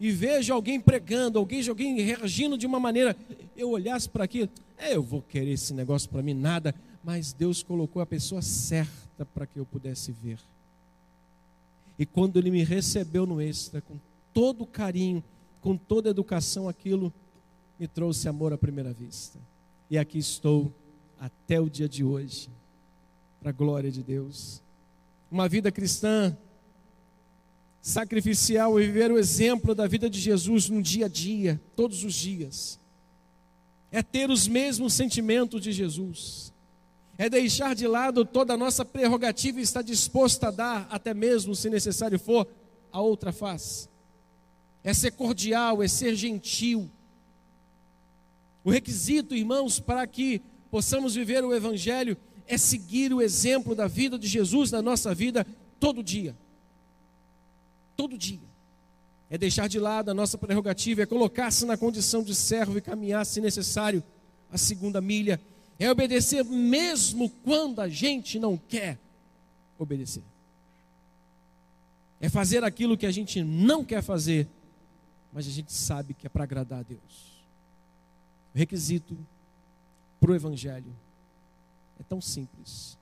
e 0.00 0.10
vejo 0.10 0.52
alguém 0.52 0.80
pregando, 0.80 1.38
alguém, 1.38 1.66
alguém 1.68 2.00
reagindo 2.00 2.56
de 2.56 2.66
uma 2.66 2.80
maneira, 2.80 3.16
eu 3.56 3.70
olhasse 3.70 4.08
para 4.08 4.24
aquilo, 4.24 4.48
é, 4.78 4.94
eu 4.94 5.02
vou 5.02 5.22
querer 5.22 5.52
esse 5.52 5.74
negócio 5.74 6.08
para 6.08 6.22
mim, 6.22 6.34
nada, 6.34 6.74
mas 7.02 7.32
Deus 7.32 7.62
colocou 7.62 8.00
a 8.00 8.06
pessoa 8.06 8.42
certa 8.42 9.24
para 9.24 9.46
que 9.46 9.58
eu 9.58 9.66
pudesse 9.66 10.12
ver. 10.12 10.38
E 11.98 12.04
quando 12.04 12.38
Ele 12.38 12.50
me 12.50 12.62
recebeu 12.62 13.26
no 13.26 13.40
extra, 13.40 13.80
com 13.80 13.98
todo 14.32 14.66
carinho, 14.66 15.24
com 15.60 15.76
toda 15.76 16.10
educação, 16.10 16.68
aquilo 16.68 17.12
me 17.78 17.86
trouxe 17.86 18.28
amor 18.28 18.52
à 18.52 18.58
primeira 18.58 18.92
vista. 18.92 19.38
E 19.90 19.98
aqui 19.98 20.18
estou 20.18 20.72
até 21.20 21.60
o 21.60 21.68
dia 21.68 21.88
de 21.88 22.04
hoje, 22.04 22.48
para 23.40 23.50
a 23.50 23.52
glória 23.52 23.90
de 23.90 24.02
Deus. 24.02 24.62
Uma 25.30 25.48
vida 25.48 25.70
cristã 25.70 26.36
sacrificial 27.80 28.80
e 28.80 28.86
viver 28.86 29.12
o 29.12 29.18
exemplo 29.18 29.74
da 29.74 29.86
vida 29.86 30.10
de 30.10 30.18
Jesus 30.18 30.68
no 30.68 30.82
dia 30.82 31.06
a 31.06 31.08
dia, 31.08 31.60
todos 31.76 32.02
os 32.02 32.14
dias. 32.14 32.80
É 33.92 34.02
ter 34.02 34.28
os 34.28 34.48
mesmos 34.48 34.92
sentimentos 34.92 35.60
de 35.60 35.70
Jesus. 35.70 36.52
É 37.16 37.30
deixar 37.30 37.74
de 37.74 37.86
lado 37.86 38.24
toda 38.24 38.54
a 38.54 38.56
nossa 38.56 38.84
prerrogativa 38.84 39.60
e 39.60 39.62
estar 39.62 39.82
disposto 39.82 40.44
a 40.44 40.50
dar, 40.50 40.88
até 40.90 41.14
mesmo, 41.14 41.54
se 41.54 41.70
necessário 41.70 42.18
for, 42.18 42.46
a 42.92 43.00
outra 43.00 43.32
face. 43.32 43.88
É 44.82 44.92
ser 44.92 45.12
cordial, 45.12 45.82
é 45.82 45.88
ser 45.88 46.14
gentil. 46.14 46.90
O 48.66 48.70
requisito, 48.70 49.34
irmãos, 49.34 49.80
para 49.80 50.06
que 50.06 50.42
possamos 50.70 51.14
viver 51.14 51.42
o 51.42 51.54
Evangelho 51.54 52.18
é 52.46 52.58
seguir 52.58 53.14
o 53.14 53.22
exemplo 53.22 53.74
da 53.74 53.86
vida 53.86 54.18
de 54.18 54.26
Jesus 54.26 54.70
na 54.70 54.82
nossa 54.82 55.14
vida 55.14 55.46
todo 55.80 56.02
dia 56.02 56.36
todo 57.96 58.16
dia. 58.18 58.38
É 59.28 59.36
deixar 59.36 59.68
de 59.68 59.80
lado 59.80 60.10
a 60.10 60.14
nossa 60.14 60.38
prerrogativa, 60.38 61.02
é 61.02 61.06
colocar-se 61.06 61.64
na 61.64 61.76
condição 61.76 62.22
de 62.22 62.34
servo 62.34 62.78
e 62.78 62.80
caminhar, 62.80 63.24
se 63.24 63.40
necessário, 63.40 64.04
a 64.52 64.58
segunda 64.58 65.00
milha. 65.00 65.40
É 65.78 65.90
obedecer 65.90 66.44
mesmo 66.44 67.28
quando 67.42 67.80
a 67.80 67.88
gente 67.88 68.38
não 68.38 68.56
quer 68.56 68.98
obedecer. 69.78 70.22
É 72.20 72.28
fazer 72.28 72.62
aquilo 72.62 72.96
que 72.96 73.06
a 73.06 73.10
gente 73.10 73.42
não 73.42 73.84
quer 73.84 74.02
fazer, 74.02 74.46
mas 75.32 75.46
a 75.46 75.50
gente 75.50 75.72
sabe 75.72 76.14
que 76.14 76.26
é 76.26 76.30
para 76.30 76.44
agradar 76.44 76.80
a 76.80 76.82
Deus. 76.82 77.35
Requisito 78.56 79.14
para 80.18 80.30
o 80.30 80.34
Evangelho 80.34 80.90
é 82.00 82.02
tão 82.02 82.22
simples, 82.22 82.96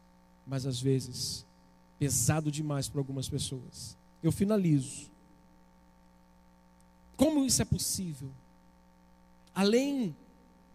mas 0.45 0.67
às 0.67 0.81
vezes 0.81 1.47
pesado 1.97 2.51
demais 2.51 2.89
para 2.89 2.99
algumas 2.99 3.29
pessoas. 3.29 3.97
Eu 4.21 4.33
finalizo. 4.33 5.09
Como 7.17 7.45
isso 7.45 7.63
é 7.63 7.65
possível? 7.65 8.33
Além 9.55 10.17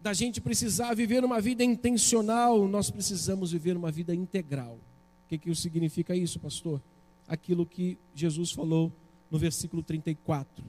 da 0.00 0.14
gente 0.14 0.40
precisar 0.40 0.94
viver 0.94 1.22
uma 1.26 1.42
vida 1.42 1.62
intencional, 1.62 2.66
nós 2.66 2.90
precisamos 2.90 3.52
viver 3.52 3.76
uma 3.76 3.92
vida 3.92 4.14
integral. 4.14 4.78
O 5.26 5.28
que, 5.28 5.36
que 5.36 5.54
significa 5.54 6.16
isso, 6.16 6.40
pastor? 6.40 6.80
Aquilo 7.28 7.66
que 7.66 7.98
Jesus 8.14 8.50
falou 8.50 8.90
no 9.30 9.38
versículo 9.38 9.82
34. 9.82 10.64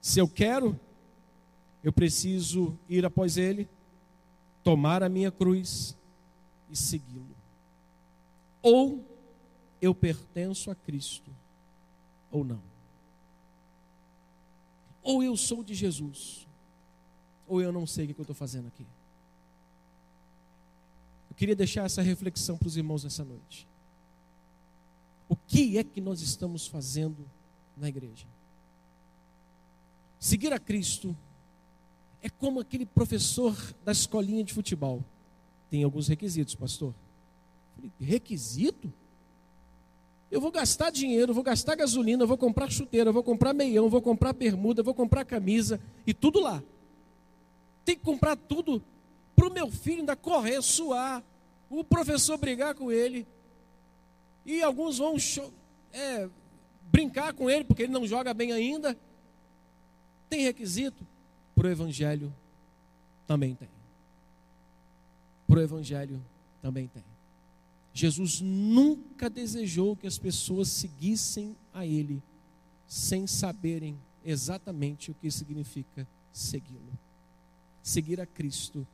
Se 0.00 0.20
eu 0.20 0.28
quero, 0.28 0.78
eu 1.86 1.92
preciso 1.92 2.76
ir 2.88 3.06
após 3.06 3.36
Ele, 3.36 3.68
tomar 4.64 5.04
a 5.04 5.08
minha 5.08 5.30
cruz 5.30 5.96
e 6.68 6.76
segui-lo. 6.76 7.36
Ou 8.60 9.04
eu 9.80 9.94
pertenço 9.94 10.68
a 10.68 10.74
Cristo, 10.74 11.30
ou 12.28 12.42
não. 12.42 12.60
Ou 15.00 15.22
eu 15.22 15.36
sou 15.36 15.62
de 15.62 15.74
Jesus, 15.74 16.44
ou 17.46 17.62
eu 17.62 17.70
não 17.70 17.86
sei 17.86 18.06
o 18.06 18.14
que 18.14 18.20
eu 18.20 18.24
estou 18.24 18.34
fazendo 18.34 18.66
aqui. 18.66 18.84
Eu 21.30 21.36
queria 21.36 21.54
deixar 21.54 21.84
essa 21.84 22.02
reflexão 22.02 22.58
para 22.58 22.66
os 22.66 22.76
irmãos 22.76 23.04
nessa 23.04 23.24
noite. 23.24 23.64
O 25.28 25.36
que 25.36 25.78
é 25.78 25.84
que 25.84 26.00
nós 26.00 26.20
estamos 26.20 26.66
fazendo 26.66 27.24
na 27.76 27.88
igreja? 27.88 28.26
Seguir 30.18 30.52
a 30.52 30.58
Cristo 30.58 31.16
é 32.26 32.28
como 32.28 32.58
aquele 32.58 32.84
professor 32.84 33.56
da 33.84 33.92
escolinha 33.92 34.42
de 34.42 34.52
futebol. 34.52 35.04
Tem 35.70 35.84
alguns 35.84 36.08
requisitos, 36.08 36.56
pastor. 36.56 36.92
requisito? 38.00 38.92
Eu 40.28 40.40
vou 40.40 40.50
gastar 40.50 40.90
dinheiro, 40.90 41.32
vou 41.32 41.44
gastar 41.44 41.76
gasolina, 41.76 42.26
vou 42.26 42.36
comprar 42.36 42.68
chuteira, 42.68 43.12
vou 43.12 43.22
comprar 43.22 43.54
meião, 43.54 43.88
vou 43.88 44.02
comprar 44.02 44.32
bermuda, 44.32 44.82
vou 44.82 44.92
comprar 44.92 45.24
camisa 45.24 45.80
e 46.04 46.12
tudo 46.12 46.40
lá. 46.40 46.60
Tem 47.84 47.94
que 47.94 48.02
comprar 48.02 48.34
tudo 48.34 48.82
para 49.36 49.46
o 49.46 49.52
meu 49.52 49.70
filho 49.70 50.00
ainda 50.00 50.16
correr, 50.16 50.60
suar, 50.62 51.22
o 51.70 51.84
professor 51.84 52.36
brigar 52.36 52.74
com 52.74 52.90
ele. 52.90 53.24
E 54.44 54.60
alguns 54.62 54.98
vão 54.98 55.16
é, 55.92 56.28
brincar 56.90 57.32
com 57.34 57.48
ele 57.48 57.62
porque 57.62 57.84
ele 57.84 57.92
não 57.92 58.04
joga 58.04 58.34
bem 58.34 58.50
ainda. 58.50 58.98
Tem 60.28 60.42
requisito? 60.42 61.06
Para 61.56 61.66
o 61.66 61.70
Evangelho 61.70 62.32
também 63.26 63.54
tem. 63.56 63.68
Para 65.48 65.58
o 65.58 65.62
Evangelho 65.62 66.22
também 66.62 66.86
tem. 66.86 67.02
Jesus 67.92 68.42
nunca 68.42 69.30
desejou 69.30 69.96
que 69.96 70.06
as 70.06 70.18
pessoas 70.18 70.68
seguissem 70.68 71.56
a 71.72 71.86
Ele 71.86 72.22
sem 72.86 73.26
saberem 73.26 73.98
exatamente 74.22 75.10
o 75.10 75.14
que 75.14 75.30
significa 75.30 76.06
segui-lo. 76.30 76.92
Seguir 77.82 78.20
a 78.20 78.26
Cristo 78.26 78.86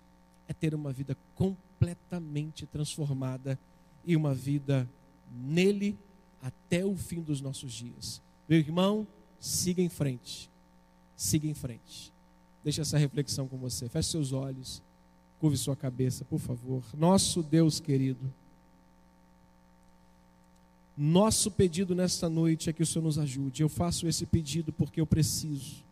é 0.47 0.53
ter 0.53 0.73
uma 0.73 0.93
vida 0.93 1.17
completamente 1.35 2.65
transformada 2.65 3.59
e 4.05 4.15
uma 4.15 4.35
vida 4.35 4.89
nele 5.33 5.99
até 6.41 6.85
o 6.85 6.97
fim 6.97 7.23
dos 7.23 7.41
nossos 7.41 7.73
dias. 7.73 8.23
Meu 8.49 8.59
irmão, 8.59 9.07
siga 9.41 9.83
em 9.83 9.89
frente. 9.89 10.49
Siga 11.17 11.49
em 11.49 11.55
frente. 11.55 12.12
Deixa 12.65 12.83
essa 12.83 12.99
reflexão 12.99 13.49
com 13.49 13.57
você. 13.57 13.89
Feche 13.89 14.11
seus 14.11 14.33
olhos. 14.33 14.83
Curve 15.41 15.57
sua 15.57 15.75
cabeça, 15.75 16.25
por 16.25 16.39
favor. 16.39 16.85
Nosso 16.97 17.43
Deus 17.43 17.81
querido. 17.81 18.33
Nosso 20.97 21.51
pedido 21.51 21.95
nesta 21.95 22.29
noite 22.29 22.71
é 22.71 22.73
que 22.73 22.83
o 22.83 22.87
Senhor 22.87 23.05
nos 23.05 23.19
ajude. 23.19 23.63
Eu 23.63 23.69
faço 23.69 24.07
esse 24.07 24.27
pedido 24.27 24.73
porque 24.73 25.01
eu 25.01 25.07
preciso. 25.07 25.83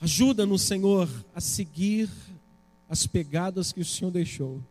Ajuda-nos, 0.00 0.62
Senhor, 0.62 1.08
a 1.34 1.40
seguir 1.40 2.08
as 2.88 3.06
pegadas 3.06 3.72
que 3.72 3.80
o 3.80 3.84
Senhor 3.84 4.10
deixou. 4.10 4.62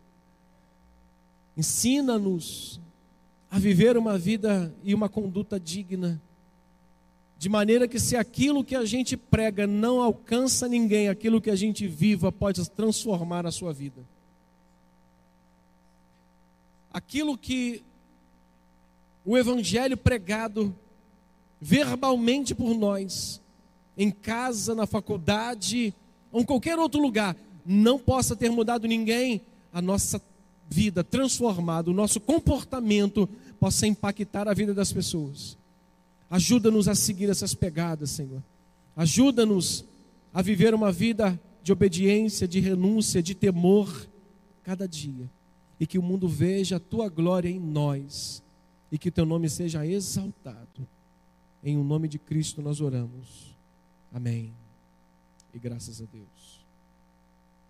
Ensina-nos 1.55 2.79
a 3.49 3.59
viver 3.59 3.97
uma 3.97 4.17
vida 4.17 4.73
e 4.83 4.93
uma 4.93 5.09
conduta 5.09 5.59
digna, 5.59 6.21
de 7.38 7.49
maneira 7.49 7.88
que 7.88 7.99
se 7.99 8.15
aquilo 8.15 8.63
que 8.63 8.75
a 8.75 8.83
gente 8.83 9.15
prega 9.15 9.67
não 9.67 10.01
alcança 10.01 10.67
ninguém, 10.67 11.07
aquilo 11.07 11.39
que 11.39 11.51
a 11.51 11.55
gente 11.55 11.88
viva 11.88 12.31
pode 12.31 12.67
transformar 12.71 13.45
a 13.45 13.51
sua 13.51 13.71
vida. 13.71 14.01
Aquilo 16.91 17.38
que 17.38 17.83
o 19.23 19.38
evangelho 19.38 19.95
pregado 19.95 20.73
verbalmente 21.61 22.55
por 22.55 22.73
nós, 22.73 23.41
em 23.95 24.09
casa, 24.09 24.73
na 24.73 24.88
faculdade, 24.88 25.93
ou 26.31 26.41
em 26.41 26.45
qualquer 26.45 26.79
outro 26.79 26.99
lugar, 26.99 27.35
não 27.65 27.99
possa 27.99 28.35
ter 28.35 28.49
mudado 28.49 28.88
ninguém, 28.88 29.41
a 29.71 29.81
nossa 29.81 30.19
vida 30.69 31.03
transformada, 31.03 31.91
o 31.91 31.93
nosso 31.93 32.19
comportamento 32.19 33.29
possa 33.59 33.85
impactar 33.85 34.47
a 34.47 34.53
vida 34.53 34.73
das 34.73 34.91
pessoas. 34.91 35.57
Ajuda-nos 36.30 36.88
a 36.88 36.95
seguir 36.95 37.30
essas 37.30 37.53
pegadas, 37.53 38.11
Senhor. 38.11 38.43
Ajuda-nos 38.95 39.86
a 40.34 40.41
viver 40.41 40.73
uma 40.73 40.91
vida 40.91 41.39
de 41.63 41.71
obediência, 41.71 42.47
de 42.47 42.59
renúncia, 42.59 43.21
de 43.21 43.34
temor 43.34 44.07
cada 44.63 44.88
dia. 44.88 45.30
E 45.80 45.86
que 45.86 45.97
o 45.97 46.01
mundo 46.01 46.28
veja 46.28 46.78
a 46.78 46.80
tua 46.80 47.07
glória 47.07 47.49
em 47.49 47.59
nós 47.59 48.43
e 48.91 48.97
que 48.97 49.11
teu 49.11 49.25
nome 49.25 49.49
seja 49.49 49.86
exaltado. 49.86 50.88
Em 51.63 51.78
o 51.78 51.84
nome 51.84 52.07
de 52.07 52.17
Cristo 52.17 52.61
nós 52.61 52.82
oramos. 52.82 53.55
Amém. 54.11 54.53
E 55.53 55.59
graças 55.59 56.01
a 56.01 56.05
Deus. 56.05 56.36